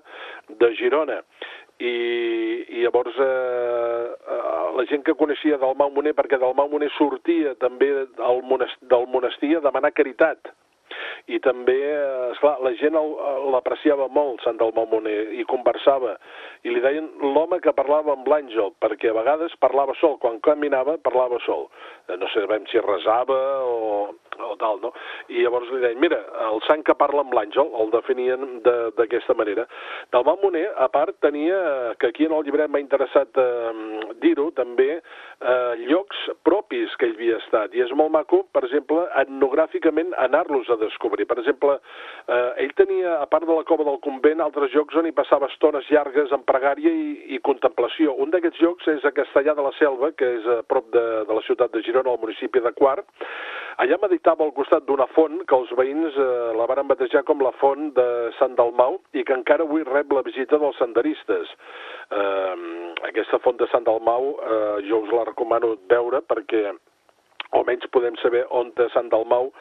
de 0.48 0.72
Girona 0.80 1.20
i, 1.80 1.96
i 2.70 2.84
llavors 2.84 3.18
eh, 3.20 4.06
eh, 4.16 4.68
la 4.78 4.86
gent 4.90 5.04
que 5.08 5.16
coneixia 5.20 5.60
del 5.62 5.76
Mau 5.80 5.92
Moner, 5.92 6.16
perquè 6.16 6.40
del 6.40 6.56
Mau 6.56 6.70
Moner 6.72 6.92
sortia 6.98 7.56
també 7.60 7.90
del 8.18 8.44
monestir, 8.48 8.88
del 8.92 9.08
monestir 9.12 9.56
a 9.58 9.64
demanar 9.66 9.92
caritat, 9.96 10.54
i 11.28 11.40
també, 11.42 11.74
eh, 11.74 12.32
esclar, 12.36 12.60
la 12.62 12.72
gent 12.78 12.94
l'apreciava 13.52 14.08
molt, 14.14 14.44
Sant 14.46 14.60
Dalmau 14.60 14.86
Moner, 14.92 15.34
i 15.34 15.46
conversava, 15.50 16.16
i 16.64 16.70
li 16.70 16.82
deien 16.84 17.08
l'home 17.22 17.60
que 17.64 17.74
parlava 17.74 18.14
amb 18.14 18.28
l'àngel, 18.30 18.76
perquè 18.82 19.10
a 19.10 19.18
vegades 19.18 19.56
parlava 19.60 19.96
sol, 20.02 20.20
quan 20.22 20.40
caminava 20.46 20.98
parlava 21.02 21.40
sol. 21.46 21.68
Eh, 22.08 22.18
no 22.22 22.30
sabem 22.34 22.68
si 22.70 22.82
resava 22.84 23.40
o, 23.66 24.14
o 24.38 24.54
tal, 24.62 24.80
no? 24.84 24.94
I 25.34 25.42
llavors 25.42 25.72
li 25.74 25.82
deien, 25.82 26.00
mira, 26.02 26.22
el 26.52 26.62
sant 26.68 26.86
que 26.86 26.98
parla 26.98 27.26
amb 27.26 27.34
l'àngel, 27.34 27.74
el 27.74 27.90
definien 27.96 28.62
d'aquesta 28.66 29.34
de, 29.34 29.40
manera. 29.42 29.68
Dalmau 30.14 30.38
Moner, 30.44 30.68
a 30.78 30.90
part, 30.94 31.18
tenia, 31.26 31.58
que 31.98 32.14
aquí 32.14 32.30
en 32.30 32.38
el 32.38 32.46
llibre 32.46 32.70
m'ha 32.70 32.84
interessat 32.84 33.42
eh, 33.42 33.74
dir-ho, 34.22 34.52
també, 34.54 35.02
eh, 35.02 35.74
llocs 35.90 36.30
propis 36.46 36.94
que 37.00 37.10
ell 37.10 37.18
havia 37.18 37.42
estat, 37.42 37.74
i 37.74 37.82
és 37.82 37.94
molt 37.98 38.14
maco, 38.14 38.44
per 38.54 38.66
exemple, 38.68 39.08
etnogràficament 39.24 40.14
anar-los 40.28 40.70
a 40.70 40.78
descobrir. 40.82 41.15
Per 41.24 41.38
exemple, 41.40 41.78
eh, 42.28 42.64
ell 42.66 42.74
tenia, 42.76 43.22
a 43.22 43.28
part 43.32 43.48
de 43.48 43.56
la 43.56 43.64
cova 43.64 43.88
del 43.88 44.02
convent, 44.04 44.44
altres 44.44 44.76
llocs 44.76 45.00
on 45.00 45.08
hi 45.08 45.16
passava 45.16 45.48
estones 45.48 45.88
llargues 45.88 46.34
en 46.36 46.44
pregària 46.44 46.92
i, 46.92 47.36
i 47.38 47.40
contemplació. 47.40 48.18
Un 48.20 48.36
d'aquests 48.36 48.60
llocs 48.60 48.92
és 48.92 49.08
a 49.08 49.14
Castellà 49.16 49.56
de 49.56 49.64
la 49.64 49.72
Selva, 49.80 50.12
que 50.12 50.34
és 50.42 50.50
a 50.52 50.60
prop 50.68 50.92
de, 50.92 51.06
de 51.30 51.40
la 51.40 51.46
ciutat 51.48 51.72
de 51.72 51.84
Girona, 51.86 52.12
al 52.12 52.20
municipi 52.20 52.60
de 52.60 52.76
Quart. 52.76 53.08
Allà 53.84 53.98
meditava 54.00 54.46
al 54.46 54.54
costat 54.56 54.86
d'una 54.88 55.08
font 55.12 55.42
que 55.48 55.56
els 55.56 55.72
veïns 55.76 56.16
eh, 56.16 56.28
la 56.56 56.68
van 56.70 56.88
batejar 56.88 57.26
com 57.28 57.42
la 57.44 57.52
font 57.60 57.90
de 57.98 58.08
Sant 58.40 58.56
Dalmau 58.56 59.02
i 59.14 59.24
que 59.28 59.36
encara 59.36 59.66
avui 59.68 59.84
rep 59.84 60.14
la 60.16 60.24
visita 60.24 60.60
dels 60.62 60.80
senderistes. 60.80 61.52
Eh, 62.12 62.56
aquesta 63.12 63.40
font 63.44 63.60
de 63.60 63.68
Sant 63.74 63.84
Dalmau 63.88 64.32
eh, 64.40 64.76
jo 64.88 65.04
us 65.04 65.12
la 65.12 65.28
recomano 65.28 65.76
veure 65.92 66.24
perquè 66.24 66.70
almenys 67.56 67.88
podem 67.96 68.18
saber 68.22 68.46
on 68.50 68.72
de 68.78 68.88
Sant 68.94 69.10
Dalmau 69.14 69.52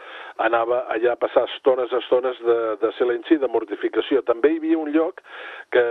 anava 0.42 0.82
allà 0.92 1.14
a 1.14 1.20
passar 1.20 1.44
estones, 1.46 1.92
estones 1.94 2.38
de, 2.42 2.58
de 2.82 2.90
silenci 2.98 3.36
i 3.36 3.42
de 3.42 3.50
mortificació. 3.50 4.22
També 4.26 4.50
hi 4.52 4.60
havia 4.60 4.80
un 4.80 4.90
lloc 4.94 5.22
que, 5.74 5.84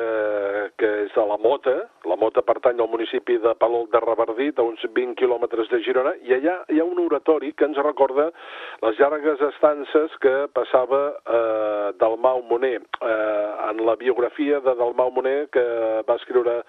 que 0.80 0.92
és 1.06 1.18
a 1.18 1.28
la 1.30 1.40
Mota, 1.42 1.78
Mota 2.24 2.44
pertany 2.46 2.80
al 2.80 2.92
municipi 2.92 3.38
de 3.44 3.54
Palol 3.60 3.90
de 3.92 4.02
Revardit, 4.04 4.60
a 4.60 4.68
uns 4.68 4.84
20 4.96 5.18
quilòmetres 5.20 5.72
de 5.72 5.82
Girona, 5.84 6.16
i 6.24 6.36
allà 6.38 6.58
hi 6.72 6.80
ha 6.80 6.88
un 6.88 7.04
oratori 7.04 7.52
que 7.58 7.68
ens 7.70 7.80
recorda 7.84 8.30
les 8.86 9.00
llargues 9.02 9.44
estances 9.50 10.16
que 10.24 10.34
passava 10.56 11.04
eh, 11.14 11.94
Dalmau 12.00 12.44
Moner. 12.50 12.80
Eh, 12.80 13.50
en 13.70 13.86
la 13.86 13.96
biografia 14.00 14.60
de 14.64 14.76
Dalmau 14.80 15.12
Moner 15.12 15.48
que 15.54 15.64
va 16.08 16.18
escriure 16.20 16.62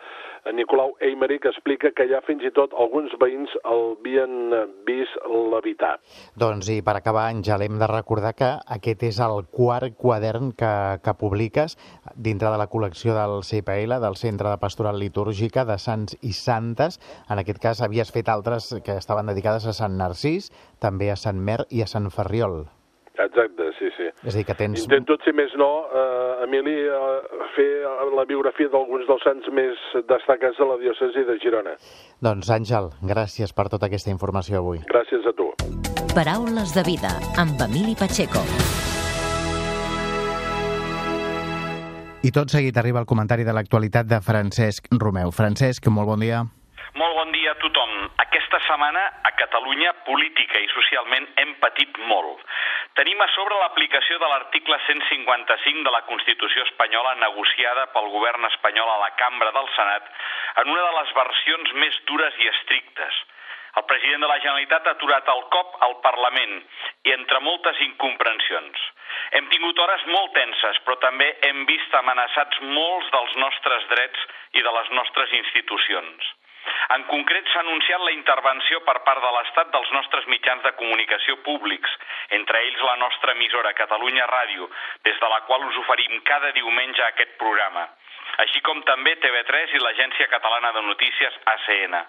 Nicolau 0.52 0.92
Eimeric 1.00 1.46
explica 1.48 1.90
que 1.96 2.06
ja 2.10 2.20
fins 2.26 2.44
i 2.44 2.52
tot 2.52 2.74
alguns 2.76 3.14
veïns 3.20 3.52
el 3.64 3.94
havien 4.04 4.52
vist 4.86 5.16
levitar. 5.52 5.96
Doncs 6.36 6.68
i 6.72 6.80
per 6.84 6.96
acabar, 6.98 7.28
Àngel, 7.32 7.64
hem 7.64 7.78
de 7.80 7.88
recordar 7.88 8.34
que 8.36 8.50
aquest 8.76 9.02
és 9.08 9.20
el 9.24 9.44
quart 9.50 9.96
quadern 9.98 10.52
que, 10.52 10.72
que 11.04 11.16
publiques 11.18 11.76
dintre 12.14 12.50
de 12.52 12.60
la 12.60 12.68
col·lecció 12.70 13.14
del 13.16 13.42
CPL, 13.46 13.98
del 14.02 14.18
Centre 14.20 14.50
de 14.52 14.60
Pastoral 14.60 15.00
Litúrgica 15.44 15.64
de 15.64 15.78
Sants 15.78 16.16
i 16.22 16.32
Santes. 16.32 16.98
En 17.28 17.38
aquest 17.38 17.60
cas 17.60 17.82
havies 17.84 18.10
fet 18.12 18.28
altres 18.28 18.72
que 18.84 18.96
estaven 18.96 19.26
dedicades 19.28 19.66
a 19.66 19.74
Sant 19.76 19.98
Narcís, 19.98 20.50
també 20.80 21.10
a 21.10 21.16
Sant 21.16 21.38
Mer 21.38 21.66
i 21.70 21.82
a 21.82 21.86
Sant 21.86 22.08
Ferriol. 22.10 22.64
Exacte, 23.14 23.68
sí, 23.78 23.90
sí. 23.94 24.08
És 24.24 24.34
a 24.34 24.38
dir, 24.38 24.44
que 24.48 24.56
tens... 24.58 24.86
Intento, 24.88 25.14
si 25.22 25.30
més 25.36 25.52
no, 25.60 25.86
eh, 25.86 26.46
Emili, 26.46 26.74
eh, 26.82 27.44
fer 27.54 27.68
la 28.16 28.24
biografia 28.26 28.72
d'alguns 28.72 29.06
dels 29.06 29.22
sants 29.22 29.46
més 29.54 29.84
destacats 30.08 30.58
de 30.58 30.66
la 30.66 30.80
diòcesi 30.80 31.22
de 31.28 31.38
Girona. 31.44 31.76
Doncs, 32.24 32.50
Àngel, 32.50 32.90
gràcies 33.06 33.54
per 33.54 33.68
tota 33.70 33.86
aquesta 33.86 34.10
informació 34.10 34.64
avui. 34.64 34.82
Gràcies 34.90 35.28
a 35.30 35.36
tu. 35.36 35.52
Paraules 36.16 36.74
de 36.74 36.82
vida, 36.88 37.14
amb 37.38 37.62
Emili 37.68 37.94
Pacheco. 37.94 38.42
I 42.24 42.30
tot 42.32 42.48
seguit 42.48 42.78
arriba 42.80 43.02
el 43.02 43.08
comentari 43.10 43.44
de 43.44 43.52
l'actualitat 43.52 44.06
de 44.08 44.16
Francesc 44.24 44.86
Romeu. 44.96 45.28
Francesc, 45.28 45.90
molt 45.92 46.08
bon 46.08 46.22
dia. 46.24 46.38
Molt 46.96 47.18
bon 47.18 47.34
dia 47.36 47.52
a 47.52 47.58
tothom. 47.60 47.90
Aquesta 48.22 48.60
setmana 48.64 49.02
a 49.28 49.32
Catalunya, 49.36 49.92
política 50.06 50.62
i 50.62 50.70
socialment, 50.72 51.26
hem 51.42 51.52
patit 51.60 52.00
molt. 52.08 52.40
Tenim 52.96 53.20
a 53.20 53.28
sobre 53.34 53.58
l'aplicació 53.60 54.16
de 54.22 54.30
l'article 54.32 54.78
155 54.86 55.84
de 55.84 55.92
la 55.92 56.00
Constitució 56.08 56.64
espanyola 56.64 57.12
negociada 57.20 57.90
pel 57.92 58.08
govern 58.16 58.48
espanyol 58.48 58.88
a 58.94 59.00
la 59.04 59.12
Cambra 59.20 59.52
del 59.52 59.68
Senat 59.76 60.08
en 60.64 60.72
una 60.72 60.88
de 60.88 60.96
les 60.96 61.12
versions 61.20 61.76
més 61.84 62.00
dures 62.08 62.40
i 62.40 62.48
estrictes. 62.56 63.20
El 63.78 63.84
president 63.90 64.22
de 64.22 64.28
la 64.30 64.38
Generalitat 64.38 64.86
ha 64.86 64.94
aturat 64.94 65.30
el 65.32 65.42
cop 65.54 65.74
al 65.86 65.96
Parlament 66.04 66.54
i 67.08 67.14
entre 67.14 67.40
moltes 67.42 67.80
incomprensions. 67.88 68.84
Hem 69.38 69.48
tingut 69.50 69.80
hores 69.82 70.06
molt 70.12 70.30
tenses, 70.36 70.78
però 70.86 70.96
també 71.02 71.26
hem 71.48 71.64
vist 71.70 71.98
amenaçats 71.98 72.62
molts 72.76 73.10
dels 73.16 73.34
nostres 73.42 73.90
drets 73.90 74.24
i 74.60 74.62
de 74.62 74.78
les 74.78 74.94
nostres 75.00 75.34
institucions. 75.40 76.32
En 76.94 77.02
concret, 77.10 77.48
s'ha 77.50 77.60
anunciat 77.60 78.00
la 78.04 78.14
intervenció 78.14 78.80
per 78.86 78.96
part 79.08 79.20
de 79.24 79.32
l'Estat 79.36 79.72
dels 79.74 79.90
nostres 79.96 80.26
mitjans 80.32 80.62
de 80.64 80.72
comunicació 80.78 81.36
públics, 81.48 81.90
entre 82.38 82.62
ells 82.68 82.80
la 82.88 82.96
nostra 83.02 83.34
emissora 83.36 83.74
Catalunya 83.80 84.26
Ràdio, 84.30 84.70
des 85.04 85.20
de 85.20 85.30
la 85.34 85.42
qual 85.48 85.66
us 85.68 85.82
oferim 85.82 86.20
cada 86.30 86.52
diumenge 86.56 87.04
aquest 87.04 87.36
programa, 87.42 87.84
així 88.46 88.62
com 88.64 88.82
també 88.88 89.16
TV3 89.20 89.76
i 89.76 89.82
l'Agència 89.82 90.30
Catalana 90.32 90.72
de 90.78 90.86
Notícies 90.88 91.38
ACN. 91.56 92.00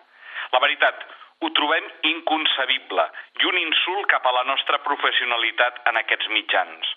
La 0.53 0.61
veritat, 0.63 1.03
ho 1.43 1.49
trobem 1.59 1.87
inconcebible 2.11 3.05
i 3.41 3.49
un 3.49 3.57
insult 3.61 4.07
cap 4.11 4.25
a 4.25 4.35
la 4.37 4.43
nostra 4.51 4.79
professionalitat 4.85 5.81
en 5.91 5.99
aquests 6.01 6.29
mitjans. 6.37 6.93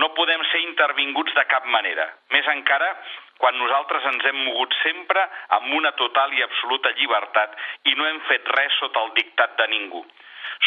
No 0.00 0.08
podem 0.16 0.42
ser 0.50 0.62
intervinguts 0.64 1.34
de 1.36 1.44
cap 1.50 1.66
manera. 1.70 2.06
Més 2.34 2.46
encara, 2.50 2.88
quan 3.38 3.58
nosaltres 3.60 4.06
ens 4.10 4.24
hem 4.30 4.40
mogut 4.46 4.74
sempre 4.80 5.22
amb 5.58 5.74
una 5.78 5.92
total 6.00 6.32
i 6.34 6.42
absoluta 6.46 6.94
llibertat 6.98 7.58
i 7.90 7.94
no 7.98 8.06
hem 8.08 8.20
fet 8.30 8.48
res 8.56 8.78
sota 8.80 9.04
el 9.04 9.12
dictat 9.18 9.58
de 9.60 9.68
ningú. 9.74 10.02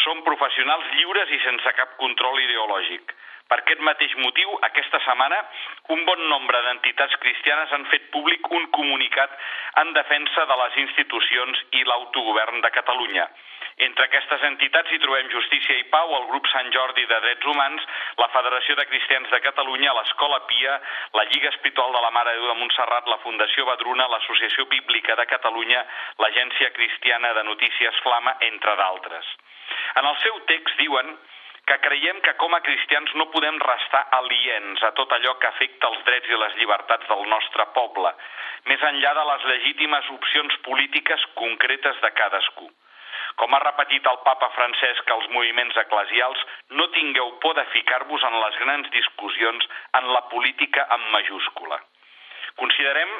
Som 0.04 0.22
professionals 0.24 0.86
lliures 0.94 1.32
i 1.34 1.40
sense 1.44 1.74
cap 1.80 1.96
control 2.00 2.40
ideològic. 2.44 3.14
Per 3.48 3.56
aquest 3.62 3.80
mateix 3.80 4.14
motiu, 4.20 4.50
aquesta 4.66 4.98
setmana, 5.06 5.38
un 5.94 6.02
bon 6.04 6.24
nombre 6.28 6.58
d'entitats 6.66 7.16
cristianes 7.22 7.70
han 7.72 7.86
fet 7.92 8.10
públic 8.12 8.50
un 8.52 8.66
comunicat 8.76 9.36
en 9.82 9.92
defensa 9.96 10.44
de 10.50 10.56
les 10.62 10.76
institucions 10.84 11.62
i 11.80 11.84
l'autogovern 11.88 12.60
de 12.60 12.70
Catalunya. 12.74 13.24
Entre 13.86 14.04
aquestes 14.04 14.42
entitats 14.42 14.92
hi 14.92 14.98
trobem 15.00 15.30
Justícia 15.32 15.76
i 15.78 15.84
Pau, 15.92 16.12
el 16.18 16.26
grup 16.32 16.48
Sant 16.50 16.68
Jordi 16.74 17.06
de 17.06 17.20
Drets 17.24 17.48
Humans, 17.52 17.86
la 18.18 18.28
Federació 18.34 18.74
de 18.76 18.86
Cristians 18.90 19.30
de 19.32 19.40
Catalunya, 19.44 19.94
l'Escola 19.96 20.40
Pia, 20.50 20.74
la 21.14 21.24
Lliga 21.30 21.52
Espiritual 21.54 21.94
de 21.94 22.02
la 22.04 22.12
Mare 22.18 22.34
de 22.34 22.42
Déu 22.42 22.50
de 22.50 22.58
Montserrat, 22.58 23.08
la 23.08 23.20
Fundació 23.24 23.64
Badruna, 23.70 24.10
l'Associació 24.10 24.66
Bíblica 24.74 25.16
de 25.16 25.28
Catalunya, 25.30 25.86
l'Agència 26.18 26.72
Cristiana 26.76 27.32
de 27.38 27.48
Notícies 27.48 28.04
Flama, 28.04 28.36
entre 28.50 28.76
d'altres. 28.82 29.34
En 30.02 30.10
el 30.10 30.20
seu 30.26 30.40
text 30.50 30.76
diuen 30.82 31.14
que 31.68 31.78
creiem 31.84 32.20
que 32.24 32.32
com 32.40 32.54
a 32.56 32.62
cristians 32.64 33.12
no 33.20 33.28
podem 33.32 33.58
restar 33.60 34.00
aliens 34.18 34.82
a 34.88 34.92
tot 34.96 35.12
allò 35.12 35.34
que 35.40 35.50
afecta 35.50 35.90
els 35.92 36.00
drets 36.06 36.30
i 36.32 36.40
les 36.40 36.54
llibertats 36.60 37.08
del 37.10 37.24
nostre 37.28 37.66
poble, 37.76 38.12
més 38.70 38.84
enllà 38.90 39.12
de 39.18 39.24
les 39.30 39.44
legítimes 39.52 40.08
opcions 40.16 40.56
polítiques 40.64 41.26
concretes 41.40 42.00
de 42.04 42.12
cadascú. 42.20 42.70
Com 43.38 43.54
ha 43.54 43.60
repetit 43.62 44.06
el 44.10 44.18
papa 44.24 44.48
Francesc 44.56 45.12
als 45.14 45.28
moviments 45.34 45.76
eclesials, 45.84 46.40
no 46.80 46.88
tingueu 46.96 47.34
por 47.44 47.54
de 47.60 47.66
ficar-vos 47.74 48.24
en 48.30 48.40
les 48.40 48.56
grans 48.64 48.88
discussions 48.96 49.68
en 50.00 50.08
la 50.14 50.24
política 50.32 50.88
amb 50.96 51.12
majúscula. 51.12 51.78
Considerem 52.56 53.12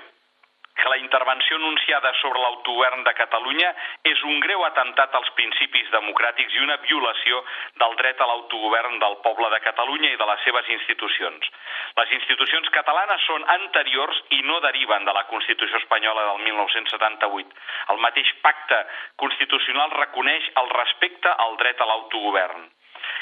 que 0.79 0.88
la 0.88 0.99
intervenció 0.99 1.57
anunciada 1.57 2.12
sobre 2.21 2.41
l'autogovern 2.41 3.03
de 3.05 3.14
Catalunya 3.19 3.71
és 4.07 4.23
un 4.23 4.38
greu 4.45 4.62
atemptat 4.64 5.14
als 5.19 5.31
principis 5.38 5.91
democràtics 5.91 6.55
i 6.55 6.62
una 6.62 6.79
violació 6.85 7.43
del 7.83 7.97
dret 8.01 8.21
a 8.21 8.29
l'autogovern 8.31 8.99
del 9.03 9.19
poble 9.27 9.51
de 9.55 9.61
Catalunya 9.67 10.12
i 10.14 10.21
de 10.21 10.31
les 10.31 10.47
seves 10.47 10.71
institucions. 10.77 11.51
Les 11.99 12.14
institucions 12.21 12.71
catalanes 12.79 13.27
són 13.27 13.45
anteriors 13.59 14.23
i 14.38 14.43
no 14.47 14.61
deriven 14.64 15.05
de 15.05 15.17
la 15.19 15.27
Constitució 15.33 15.83
espanyola 15.83 16.27
del 16.31 16.43
1978. 16.47 17.55
El 17.95 18.03
mateix 18.07 18.33
pacte 18.47 18.83
constitucional 19.17 19.95
reconeix 19.99 20.51
el 20.62 20.75
respecte 20.79 21.35
al 21.47 21.57
dret 21.62 21.81
a 21.81 21.91
l'autogovern. 21.91 22.69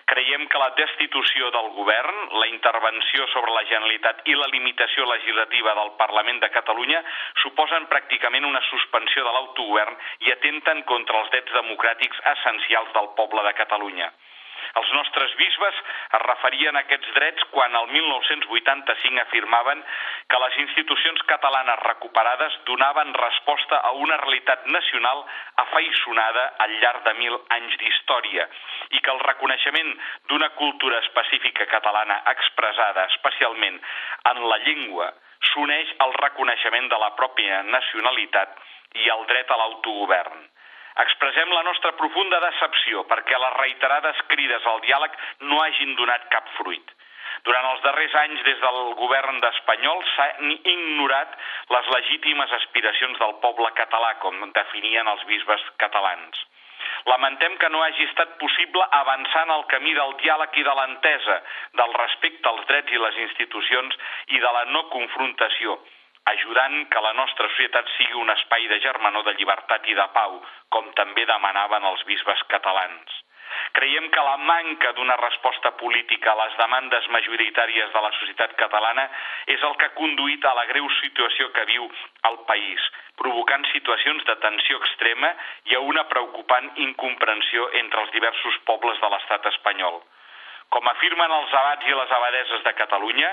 Creiem 0.06 0.44
que 0.46 0.58
la 0.62 0.68
destitució 0.78 1.48
del 1.50 1.72
govern, 1.74 2.18
la 2.40 2.46
intervenció 2.46 3.26
sobre 3.32 3.54
la 3.56 3.64
Generalitat 3.66 4.20
i 4.30 4.36
la 4.38 4.46
limitació 4.52 5.06
legislativa 5.10 5.74
del 5.78 5.90
Parlament 5.98 6.38
de 6.44 6.50
Catalunya 6.54 7.00
suposen 7.42 7.88
pràcticament 7.90 8.46
una 8.46 8.62
suspensió 8.68 9.24
de 9.26 9.32
l'autogovern 9.34 9.98
i 10.28 10.30
atenten 10.36 10.84
contra 10.92 11.24
els 11.24 11.32
drets 11.34 11.58
democràtics 11.58 12.22
essencials 12.36 12.94
del 12.94 13.10
poble 13.18 13.42
de 13.48 13.54
Catalunya. 13.58 14.12
Els 14.80 14.92
nostres 14.96 15.34
bisbes 15.40 15.80
es 16.18 16.22
referien 16.24 16.76
a 16.76 16.82
aquests 16.84 17.12
drets 17.16 17.46
quan 17.54 17.74
el 17.80 17.88
1985 17.92 19.22
afirmaven 19.22 19.82
que 20.30 20.40
les 20.44 20.58
institucions 20.64 21.22
catalanes 21.32 21.82
recuperades 21.86 22.58
donaven 22.70 23.14
resposta 23.14 23.80
a 23.90 23.92
una 24.06 24.16
realitat 24.22 24.66
nacional 24.66 25.24
afaiçonada 25.64 26.46
al 26.66 26.78
llarg 26.80 27.04
de 27.08 27.14
mil 27.20 27.38
anys 27.58 27.76
d'història 27.82 28.48
i 28.90 29.00
que 29.00 29.14
el 29.14 29.22
reconeixement 29.26 29.92
d'una 30.30 30.50
cultura 30.60 30.98
específica 31.04 31.68
catalana 31.76 32.22
expressada 32.34 33.06
especialment 33.12 33.80
en 34.32 34.42
la 34.50 34.58
llengua 34.66 35.12
s'uneix 35.52 35.94
al 36.04 36.14
reconeixement 36.22 36.88
de 36.92 36.98
la 37.02 37.12
pròpia 37.20 37.62
nacionalitat 37.70 38.58
i 39.04 39.10
al 39.12 39.26
dret 39.30 39.50
a 39.50 39.58
l'autogovern. 39.60 40.46
Expressem 41.02 41.50
la 41.52 41.62
nostra 41.66 41.92
profunda 42.00 42.38
decepció 42.40 43.02
perquè 43.10 43.36
les 43.40 43.56
reiterades 43.58 44.20
crides 44.32 44.68
al 44.70 44.80
diàleg 44.84 45.18
no 45.50 45.60
hagin 45.60 45.92
donat 45.98 46.24
cap 46.32 46.48
fruit. 46.56 46.92
Durant 47.44 47.66
els 47.70 47.82
darrers 47.84 48.14
anys, 48.22 48.42
des 48.46 48.58
del 48.62 48.78
govern 48.98 49.40
d'Espanyol, 49.42 50.00
s'han 50.14 50.54
ignorat 50.56 51.36
les 51.74 51.90
legítimes 51.94 52.54
aspiracions 52.58 53.20
del 53.22 53.36
poble 53.44 53.70
català, 53.78 54.14
com 54.24 54.40
definien 54.56 55.08
els 55.12 55.24
bisbes 55.28 55.66
catalans. 55.82 56.40
Lamentem 57.06 57.54
que 57.60 57.68
no 57.70 57.82
hagi 57.84 58.08
estat 58.08 58.32
possible 58.40 58.88
avançar 58.98 59.44
en 59.46 59.52
el 59.58 59.66
camí 59.70 59.92
del 59.94 60.16
diàleg 60.22 60.58
i 60.58 60.64
de 60.66 60.74
l'entesa, 60.80 61.36
del 61.80 61.94
respecte 62.00 62.50
als 62.50 62.66
drets 62.72 62.96
i 62.96 63.04
les 63.04 63.20
institucions 63.28 64.00
i 64.34 64.42
de 64.42 64.52
la 64.58 64.64
no 64.72 64.86
confrontació, 64.96 65.78
ajudant 66.32 66.88
que 66.90 67.04
la 67.04 67.12
nostra 67.20 67.48
societat 67.52 67.92
sigui 67.96 68.18
un 68.22 68.32
espai 68.34 68.66
de 68.72 68.80
germanor, 68.86 69.24
de 69.28 69.36
llibertat 69.38 69.86
i 69.86 69.94
de 69.94 70.08
pau, 70.16 70.40
com 70.74 70.90
també 70.98 71.26
demanaven 71.28 71.86
els 71.92 72.02
bisbes 72.10 72.42
catalans. 72.50 73.22
Creiem 73.76 74.08
que 74.10 74.22
la 74.24 74.36
manca 74.36 74.92
d'una 74.96 75.16
resposta 75.20 75.70
política 75.80 76.32
a 76.32 76.38
les 76.42 76.56
demandes 76.58 77.06
majoritàries 77.14 77.92
de 77.92 78.02
la 78.04 78.12
societat 78.18 78.54
catalana 78.60 79.06
és 79.54 79.62
el 79.68 79.76
que 79.80 79.88
ha 79.88 79.96
conduït 79.98 80.44
a 80.44 80.54
la 80.58 80.64
greu 80.70 80.88
situació 81.00 81.50
que 81.56 81.66
viu 81.70 81.86
el 82.30 82.38
país, 82.50 82.88
provocant 83.20 83.66
situacions 83.72 84.24
de 84.28 84.36
tensió 84.44 84.80
extrema 84.82 85.32
i 85.70 85.76
a 85.76 85.84
una 85.92 86.06
preocupant 86.12 86.70
incomprensió 86.88 87.70
entre 87.82 88.02
els 88.04 88.12
diversos 88.16 88.58
pobles 88.70 89.00
de 89.00 89.12
l'estat 89.14 89.46
espanyol. 89.52 90.02
Com 90.74 90.88
afirmen 90.90 91.30
els 91.30 91.54
abats 91.54 91.86
i 91.86 91.94
les 91.94 92.16
abadeses 92.18 92.64
de 92.64 92.74
Catalunya, 92.80 93.30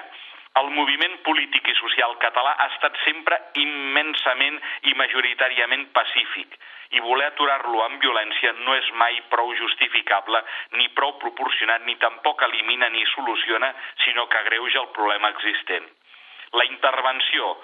el 0.61 0.69
moviment 0.69 1.15
polític 1.25 1.67
i 1.71 1.75
social 1.79 2.13
català 2.21 2.53
ha 2.61 2.67
estat 2.73 2.97
sempre 3.03 3.39
immensament 3.61 4.59
i 4.89 4.93
majoritàriament 4.99 5.87
pacífic 5.97 6.57
i 6.93 7.01
voler 7.01 7.31
aturar-lo 7.31 7.81
amb 7.85 8.03
violència 8.05 8.51
no 8.59 8.75
és 8.77 8.89
mai 9.01 9.17
prou 9.31 9.53
justificable 9.57 10.43
ni 10.77 10.89
prou 10.99 11.15
proporcionat 11.23 11.87
ni 11.87 11.95
tampoc 12.03 12.43
elimina 12.45 12.89
ni 12.93 13.05
soluciona, 13.15 13.73
sinó 14.05 14.27
que 14.29 14.37
agreuja 14.37 14.81
el 14.83 14.91
problema 14.93 15.31
existent. 15.33 15.87
La 16.53 16.65
intervenció 16.69 17.55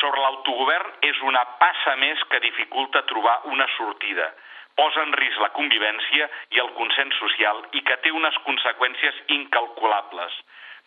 sobre 0.00 0.22
l'autogovern 0.24 0.94
és 1.10 1.20
una 1.28 1.44
passa 1.60 1.96
més 2.00 2.22
que 2.32 2.40
dificulta 2.40 3.04
trobar 3.12 3.40
una 3.52 3.68
sortida 3.76 4.32
posa 4.78 5.02
en 5.02 5.12
risc 5.18 5.40
la 5.42 5.50
convivència 5.56 6.28
i 6.54 6.60
el 6.62 6.70
consens 6.78 7.16
social 7.18 7.64
i 7.74 7.82
que 7.82 7.96
té 8.04 8.12
unes 8.14 8.36
conseqüències 8.46 9.16
incalculables. 9.36 10.36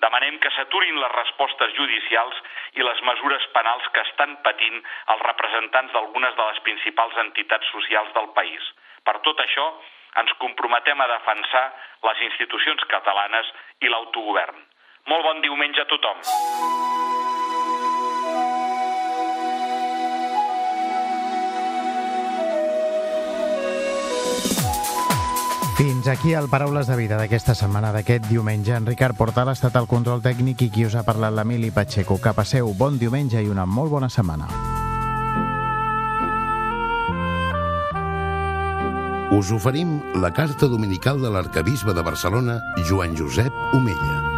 Demanem 0.02 0.40
que 0.42 0.50
s'aturin 0.56 0.98
les 0.98 1.14
respostes 1.14 1.74
judicials 1.78 2.38
i 2.80 2.86
les 2.86 3.02
mesures 3.10 3.46
penals 3.58 3.88
que 3.94 4.02
estan 4.08 4.34
patint 4.48 4.80
els 5.14 5.24
representants 5.28 5.94
d'algunes 5.94 6.36
de 6.40 6.48
les 6.50 6.62
principals 6.68 7.20
entitats 7.26 7.70
socials 7.76 8.14
del 8.18 8.32
país. 8.38 8.72
Per 9.06 9.18
tot 9.28 9.46
això, 9.46 9.68
ens 10.24 10.34
comprometem 10.42 11.02
a 11.02 11.10
defensar 11.14 11.64
les 12.10 12.26
institucions 12.32 12.84
catalanes 12.96 13.54
i 13.82 13.94
l'autogovern. 13.94 14.60
Molt 15.14 15.26
bon 15.30 15.42
diumenge 15.46 15.86
a 15.86 15.90
tothom. 15.94 17.11
Fins 25.82 26.08
aquí 26.08 26.36
el 26.36 26.48
Paraules 26.48 26.86
de 26.86 26.94
Vida 26.94 27.18
d'aquesta 27.18 27.56
setmana, 27.58 27.90
d'aquest 27.90 28.28
diumenge. 28.30 28.76
En 28.78 28.86
Ricard 28.86 29.18
Portal 29.18 29.50
ha 29.50 29.56
estat 29.58 29.80
el 29.80 29.88
control 29.90 30.22
tècnic 30.22 30.62
i 30.62 30.68
qui 30.70 30.86
us 30.86 30.94
ha 30.94 31.02
parlat 31.02 31.34
l'Emili 31.34 31.72
Pacheco. 31.74 32.20
Que 32.22 32.36
passeu 32.38 32.70
bon 32.78 33.00
diumenge 33.02 33.42
i 33.42 33.50
una 33.50 33.66
molt 33.66 33.90
bona 33.90 34.10
setmana. 34.14 34.46
Us 39.34 39.50
oferim 39.50 39.98
la 40.22 40.30
carta 40.30 40.70
dominical 40.70 41.18
de 41.18 41.34
l'arcabisbe 41.34 41.98
de 41.98 42.06
Barcelona, 42.06 42.60
Joan 42.86 43.18
Josep 43.18 43.74
Omella. 43.74 44.31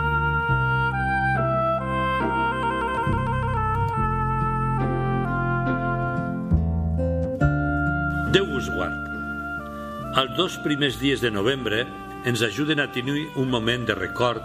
Els 10.14 10.36
dos 10.38 10.60
primers 10.62 11.00
dies 11.02 11.24
de 11.24 11.32
novembre 11.34 11.80
ens 12.30 12.44
ajuden 12.46 12.78
a 12.84 12.92
tenir 12.94 13.32
un 13.42 13.50
moment 13.50 13.88
de 13.88 13.96
record 13.98 14.44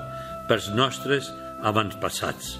pels 0.48 0.70
nostres 0.72 1.26
avantpassats. 1.60 2.54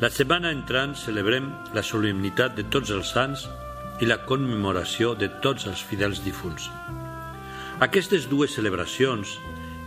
La 0.00 0.08
setmana 0.08 0.48
entrant 0.54 0.94
celebrem 0.96 1.50
la 1.76 1.82
solemnitat 1.84 2.54
de 2.56 2.64
tots 2.72 2.88
els 2.94 3.10
sants 3.12 3.42
i 4.00 4.08
la 4.08 4.22
commemoració 4.24 5.12
de 5.12 5.28
tots 5.44 5.68
els 5.68 5.82
fidels 5.84 6.22
difunts. 6.24 6.70
Aquestes 7.84 8.24
dues 8.30 8.56
celebracions 8.56 9.34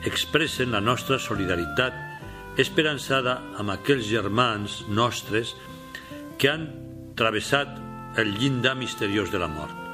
expressen 0.06 0.70
la 0.76 0.84
nostra 0.86 1.18
solidaritat 1.18 2.62
esperançada 2.62 3.40
amb 3.58 3.74
aquells 3.74 4.06
germans 4.06 4.84
nostres 4.88 5.56
que 6.38 6.54
han 6.54 6.70
travessat 7.18 7.74
el 8.22 8.38
llindar 8.38 8.76
misteriós 8.78 9.34
de 9.34 9.42
la 9.42 9.50
mort. 9.50 9.85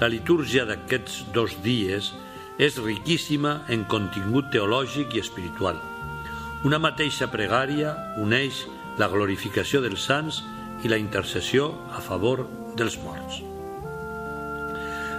La 0.00 0.08
litúrgia 0.08 0.64
d'aquests 0.64 1.26
dos 1.34 1.58
dies 1.60 2.10
és 2.56 2.78
riquíssima 2.80 3.58
en 3.68 3.84
contingut 3.84 4.48
teològic 4.52 5.12
i 5.16 5.20
espiritual. 5.20 5.76
Una 6.64 6.80
mateixa 6.80 7.28
pregària 7.32 7.92
uneix 8.20 8.64
la 9.00 9.08
glorificació 9.12 9.82
dels 9.84 10.04
sants 10.08 10.40
i 10.84 10.88
la 10.88 10.96
intercessió 11.00 11.70
a 11.92 12.00
favor 12.04 12.46
dels 12.80 12.96
morts. 13.04 13.42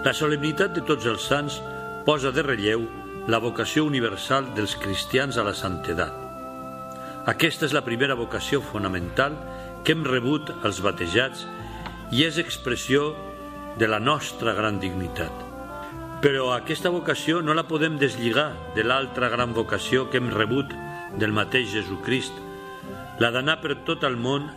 La 0.01 0.13
solemnitat 0.17 0.73
de 0.73 0.81
tots 0.85 1.05
els 1.05 1.29
sants 1.29 1.59
posa 2.05 2.33
de 2.33 2.41
relleu 2.45 2.87
la 3.29 3.37
vocació 3.37 3.85
universal 3.85 4.49
dels 4.57 4.73
cristians 4.81 5.37
a 5.37 5.45
la 5.45 5.53
santedat. 5.53 6.13
Aquesta 7.29 7.67
és 7.67 7.73
la 7.77 7.85
primera 7.85 8.17
vocació 8.17 8.63
fonamental 8.65 9.37
que 9.85 9.93
hem 9.93 10.01
rebut 10.07 10.49
els 10.65 10.81
batejats 10.81 11.45
i 12.17 12.25
és 12.25 12.41
expressió 12.41 13.11
de 13.77 13.87
la 13.87 13.99
nostra 13.99 14.53
gran 14.57 14.79
dignitat. 14.79 15.31
Però 16.21 16.51
aquesta 16.53 16.91
vocació 16.93 17.41
no 17.41 17.55
la 17.57 17.65
podem 17.69 17.97
deslligar 17.97 18.51
de 18.75 18.85
l'altra 18.85 19.29
gran 19.33 19.55
vocació 19.57 20.07
que 20.09 20.19
hem 20.21 20.29
rebut 20.33 20.73
del 21.17 21.33
mateix 21.33 21.71
Jesucrist, 21.73 22.35
la 23.21 23.31
d'anar 23.33 23.59
per 23.61 23.81
tot 23.87 24.05
el 24.07 24.17
món 24.17 24.47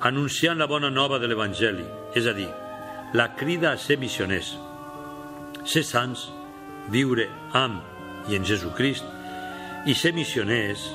anunciant 0.00 0.58
la 0.58 0.68
bona 0.70 0.90
nova 0.90 1.18
de 1.18 1.26
l'Evangeli, 1.26 1.84
és 2.14 2.26
a 2.26 2.34
dir, 2.36 2.48
la 3.14 3.32
crida 3.34 3.72
a 3.72 3.80
ser 3.80 3.98
missioners, 3.98 4.52
ser 5.64 5.82
sants, 5.86 6.28
viure 6.92 7.26
amb 7.56 8.30
i 8.30 8.38
en 8.38 8.46
Jesucrist 8.46 9.04
i 9.88 9.96
ser 9.98 10.14
missioners, 10.16 10.86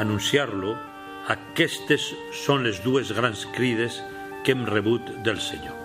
anunciar-lo, 0.00 0.76
aquestes 1.34 2.10
són 2.44 2.64
les 2.66 2.80
dues 2.84 3.12
grans 3.16 3.44
crides 3.56 4.00
que 4.44 4.56
hem 4.56 4.66
rebut 4.68 5.14
del 5.26 5.40
Senyor. 5.42 5.79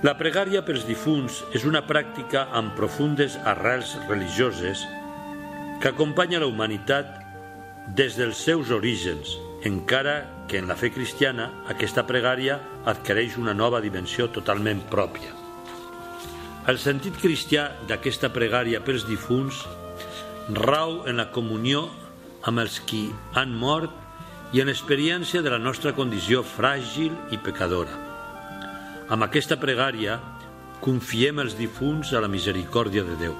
La 0.00 0.14
pregària 0.16 0.62
pels 0.64 0.86
difunts 0.88 1.42
és 1.52 1.66
una 1.68 1.82
pràctica 1.84 2.46
amb 2.56 2.72
profundes 2.72 3.34
arrels 3.50 3.90
religioses 4.06 4.86
que 5.82 5.90
acompanya 5.90 6.40
la 6.40 6.48
humanitat 6.48 7.10
des 7.98 8.16
dels 8.16 8.40
seus 8.40 8.72
orígens, 8.72 9.34
encara 9.68 10.24
que 10.48 10.56
en 10.56 10.72
la 10.72 10.78
fe 10.80 10.88
cristiana 10.94 11.50
aquesta 11.68 12.06
pregària 12.08 12.56
adquireix 12.88 13.36
una 13.36 13.52
nova 13.52 13.84
dimensió 13.84 14.30
totalment 14.32 14.80
pròpia. 14.88 15.36
El 16.64 16.80
sentit 16.80 17.20
cristià 17.20 17.68
d'aquesta 17.84 18.32
pregària 18.32 18.80
pels 18.80 19.04
difunts 19.04 19.66
rau 20.64 21.02
en 21.04 21.20
la 21.20 21.28
comunió 21.28 21.90
amb 22.48 22.64
els 22.64 22.80
qui 22.88 23.10
han 23.36 23.52
mort 23.52 23.92
i 24.56 24.64
en 24.64 24.72
l'experiència 24.72 25.44
de 25.44 25.52
la 25.52 25.60
nostra 25.60 25.92
condició 25.92 26.40
fràgil 26.40 27.12
i 27.36 27.36
pecadora. 27.36 28.09
Amb 29.10 29.24
aquesta 29.26 29.56
pregària 29.58 30.20
confiem 30.78 31.40
els 31.42 31.56
difunts 31.58 32.12
a 32.14 32.20
la 32.22 32.28
misericòrdia 32.30 33.02
de 33.02 33.16
Déu. 33.18 33.32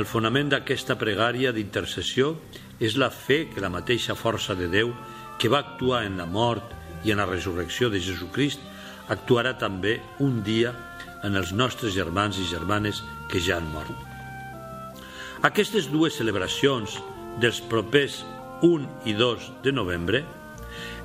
El 0.00 0.06
fonament 0.08 0.48
d'aquesta 0.48 0.94
pregària 0.96 1.50
d'intercessió 1.52 2.30
és 2.80 2.96
la 2.96 3.10
fe 3.12 3.50
que 3.52 3.60
la 3.60 3.68
mateixa 3.74 4.16
força 4.16 4.56
de 4.56 4.70
Déu 4.72 4.94
que 5.36 5.50
va 5.52 5.60
actuar 5.60 6.06
en 6.06 6.16
la 6.16 6.24
mort 6.24 6.72
i 7.04 7.12
en 7.12 7.20
la 7.20 7.28
resurrecció 7.28 7.90
de 7.92 8.00
Jesucrist 8.00 8.64
actuarà 9.12 9.52
també 9.60 9.98
un 10.24 10.40
dia 10.46 10.72
en 11.28 11.36
els 11.36 11.52
nostres 11.52 11.92
germans 11.92 12.40
i 12.40 12.48
germanes 12.48 13.02
que 13.28 13.44
ja 13.44 13.60
han 13.60 13.68
mort. 13.74 13.92
Aquestes 15.44 15.92
dues 15.92 16.16
celebracions 16.16 16.96
dels 17.44 17.60
propers 17.60 18.22
1 18.64 18.88
i 19.04 19.12
2 19.20 19.52
de 19.68 19.76
novembre 19.76 20.24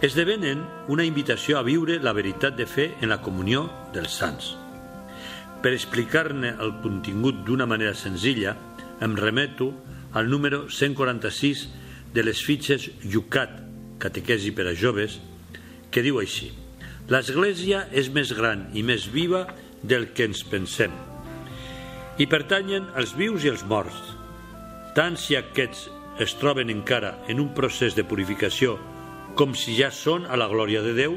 esdevenen 0.02 0.64
una 0.90 1.06
invitació 1.06 1.60
a 1.60 1.66
viure 1.68 2.00
la 2.02 2.14
veritat 2.18 2.58
de 2.58 2.66
fe 2.66 2.92
en 3.02 3.12
la 3.14 3.22
comunió 3.22 3.68
dels 3.94 4.18
sants. 4.22 4.56
Per 5.62 5.74
explicar-ne 5.76 6.56
el 6.60 6.74
contingut 6.82 7.44
d'una 7.46 7.68
manera 7.70 7.94
senzilla, 7.94 8.56
em 9.02 9.16
remeto 9.18 9.72
al 10.14 10.30
número 10.30 10.68
146 10.70 11.68
de 12.14 12.24
les 12.26 12.42
fitxes 12.44 12.90
Yucat, 13.04 13.54
catequesi 14.02 14.52
per 14.52 14.68
a 14.72 14.76
joves, 14.76 15.20
que 15.92 16.02
diu 16.02 16.20
així 16.20 16.52
L'Església 17.12 17.86
és 17.92 18.08
més 18.14 18.30
gran 18.38 18.68
i 18.78 18.84
més 18.88 19.08
viva 19.12 19.42
del 19.84 20.12
que 20.16 20.28
ens 20.30 20.46
pensem. 20.48 20.94
Hi 22.16 22.28
pertanyen 22.30 22.86
els 23.00 23.12
vius 23.18 23.44
i 23.44 23.50
els 23.52 23.66
morts, 23.68 23.98
tant 24.96 25.18
si 25.20 25.36
aquests 25.36 25.90
es 26.24 26.36
troben 26.40 26.70
encara 26.72 27.16
en 27.32 27.42
un 27.44 27.50
procés 27.58 27.98
de 27.98 28.06
purificació 28.08 28.78
com 29.36 29.56
si 29.58 29.76
ja 29.78 29.92
són 29.94 30.26
a 30.28 30.38
la 30.40 30.50
glòria 30.52 30.82
de 30.86 30.94
Déu, 30.98 31.16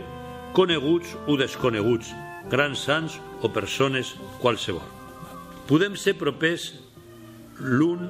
coneguts 0.55 1.16
o 1.27 1.37
desconeguts, 1.40 2.12
grans 2.50 2.85
sants 2.87 3.18
o 3.42 3.50
persones 3.53 4.14
qualsevol. 4.42 4.87
Podem 5.68 5.96
ser 5.96 6.14
propers 6.20 6.72
l'un 7.59 8.07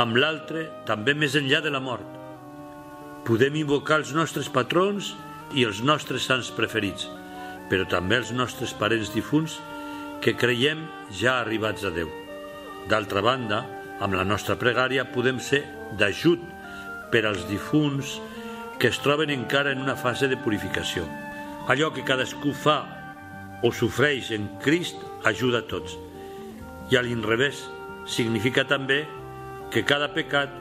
amb 0.00 0.16
l'altre 0.18 0.68
també 0.88 1.14
més 1.14 1.36
enllà 1.38 1.60
de 1.64 1.72
la 1.74 1.82
mort. 1.82 2.06
Podem 3.24 3.60
invocar 3.62 4.00
els 4.02 4.12
nostres 4.14 4.50
patrons 4.52 5.12
i 5.54 5.64
els 5.64 5.80
nostres 5.82 6.26
sants 6.28 6.50
preferits, 6.54 7.06
però 7.70 7.86
també 7.88 8.18
els 8.20 8.32
nostres 8.34 8.74
parents 8.76 9.12
difunts 9.14 9.58
que 10.24 10.36
creiem 10.38 10.84
ja 11.12 11.38
arribats 11.40 11.84
a 11.84 11.92
Déu. 11.94 12.10
D'altra 12.88 13.22
banda, 13.24 13.64
amb 14.04 14.16
la 14.16 14.24
nostra 14.26 14.56
pregària 14.60 15.06
podem 15.12 15.38
ser 15.40 15.62
d'ajut 15.98 16.42
per 17.12 17.24
als 17.28 17.44
difunts 17.48 18.18
que 18.78 18.88
es 18.88 18.98
troben 19.00 19.30
encara 19.30 19.72
en 19.72 19.80
una 19.82 19.96
fase 19.96 20.28
de 20.28 20.36
purificació. 20.36 21.04
Allò 21.68 21.90
que 21.94 22.04
cadascú 22.04 22.52
fa 22.52 22.78
o 23.64 23.70
sofreix 23.72 24.30
en 24.36 24.48
Crist 24.60 25.00
ajuda 25.24 25.62
a 25.62 25.68
tots. 25.68 25.96
I 26.92 26.98
a 26.98 27.02
l'inrevés 27.02 27.64
significa 28.06 28.66
també 28.68 29.04
que 29.72 29.84
cada 29.88 30.10
pecat 30.12 30.52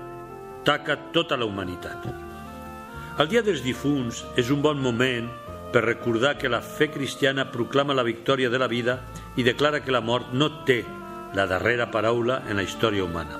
taca 0.64 0.96
tota 1.12 1.38
la 1.38 1.46
humanitat. 1.46 2.08
El 3.20 3.30
Dia 3.30 3.44
dels 3.46 3.62
Difunts 3.62 4.24
és 4.40 4.50
un 4.50 4.64
bon 4.64 4.80
moment 4.82 5.28
per 5.74 5.84
recordar 5.84 6.38
que 6.38 6.50
la 6.50 6.62
fe 6.62 6.88
cristiana 6.94 7.50
proclama 7.52 7.94
la 7.98 8.06
victòria 8.08 8.50
de 8.50 8.62
la 8.62 8.70
vida 8.72 9.00
i 9.36 9.44
declara 9.44 9.84
que 9.84 9.92
la 9.92 10.02
mort 10.02 10.32
no 10.34 10.50
té 10.66 10.84
la 11.34 11.46
darrera 11.50 11.90
paraula 11.92 12.44
en 12.48 12.58
la 12.58 12.66
història 12.66 13.04
humana. 13.04 13.40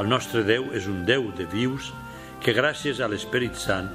El 0.00 0.08
nostre 0.08 0.42
Déu 0.48 0.70
és 0.76 0.88
un 0.88 1.04
Déu 1.06 1.28
de 1.36 1.46
vius 1.52 1.92
que 2.40 2.54
gràcies 2.56 3.00
a 3.00 3.08
l'Esperit 3.08 3.58
Sant 3.60 3.90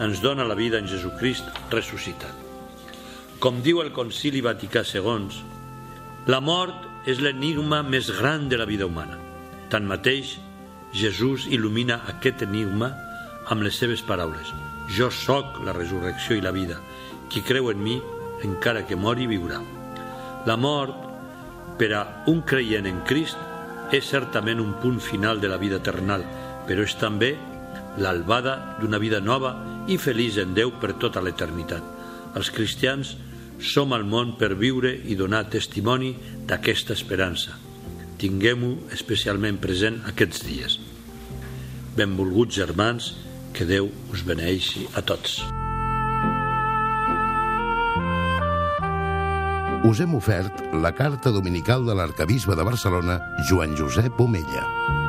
ens 0.00 0.20
dona 0.22 0.46
la 0.46 0.56
vida 0.56 0.78
en 0.78 0.88
Jesucrist 0.88 1.48
ressuscitat. 1.72 2.32
Com 3.40 3.60
diu 3.64 3.80
el 3.82 3.90
Concili 3.96 4.42
Vaticà 4.44 4.84
II, 4.86 5.28
la 6.28 6.40
mort 6.44 7.08
és 7.08 7.20
l'enigma 7.24 7.82
més 7.82 8.10
gran 8.12 8.48
de 8.48 8.58
la 8.60 8.68
vida 8.68 8.86
humana. 8.86 9.18
Tanmateix, 9.72 10.36
Jesús 10.92 11.46
il·lumina 11.48 12.00
aquest 12.12 12.44
enigma 12.46 12.90
amb 13.50 13.64
les 13.64 13.76
seves 13.80 14.02
paraules. 14.06 14.52
Jo 14.90 15.10
sóc 15.10 15.60
la 15.64 15.74
resurrecció 15.76 16.36
i 16.36 16.44
la 16.44 16.52
vida. 16.54 16.80
Qui 17.30 17.42
creu 17.46 17.70
en 17.70 17.80
mi, 17.82 18.00
encara 18.44 18.84
que 18.86 18.98
mori, 18.98 19.28
viurà. 19.30 19.60
La 20.46 20.56
mort, 20.56 20.96
per 21.78 21.92
a 21.96 22.02
un 22.30 22.42
creient 22.42 22.88
en 22.90 23.00
Crist, 23.06 23.38
és 23.92 24.06
certament 24.06 24.60
un 24.62 24.74
punt 24.82 25.00
final 25.02 25.40
de 25.40 25.48
la 25.50 25.58
vida 25.58 25.80
eternal, 25.80 26.24
però 26.66 26.84
és 26.86 26.94
també 26.98 27.34
l'albada 28.00 28.78
d'una 28.80 28.98
vida 28.98 29.20
nova 29.20 29.54
i 29.88 29.98
feliç 30.00 30.40
en 30.42 30.54
Déu 30.56 30.72
per 30.80 30.94
tota 31.02 31.22
l'eternitat. 31.22 31.84
Els 32.34 32.50
cristians 32.54 33.14
som 33.60 33.92
al 33.92 34.06
món 34.08 34.36
per 34.40 34.54
viure 34.56 34.90
i 34.90 35.16
donar 35.18 35.44
testimoni 35.52 36.14
d'aquesta 36.48 36.96
esperança. 36.96 37.58
Tinguem-ho 38.20 38.74
especialment 38.96 39.60
present 39.60 40.00
aquests 40.08 40.44
dies. 40.48 40.78
Benvolguts 41.96 42.56
germans, 42.56 43.14
que 43.52 43.66
Déu 43.66 43.90
us 44.12 44.22
beneixi 44.26 44.86
a 44.94 45.02
tots. 45.02 45.40
us 49.90 50.00
hem 50.00 50.14
ofert 50.14 50.60
la 50.76 50.92
carta 50.94 51.32
dominical 51.32 51.86
de 51.86 51.96
l'arcabisbe 51.96 52.54
de 52.54 52.62
Barcelona, 52.62 53.18
Joan 53.48 53.74
Josep 53.76 54.20
Omella. 54.20 54.99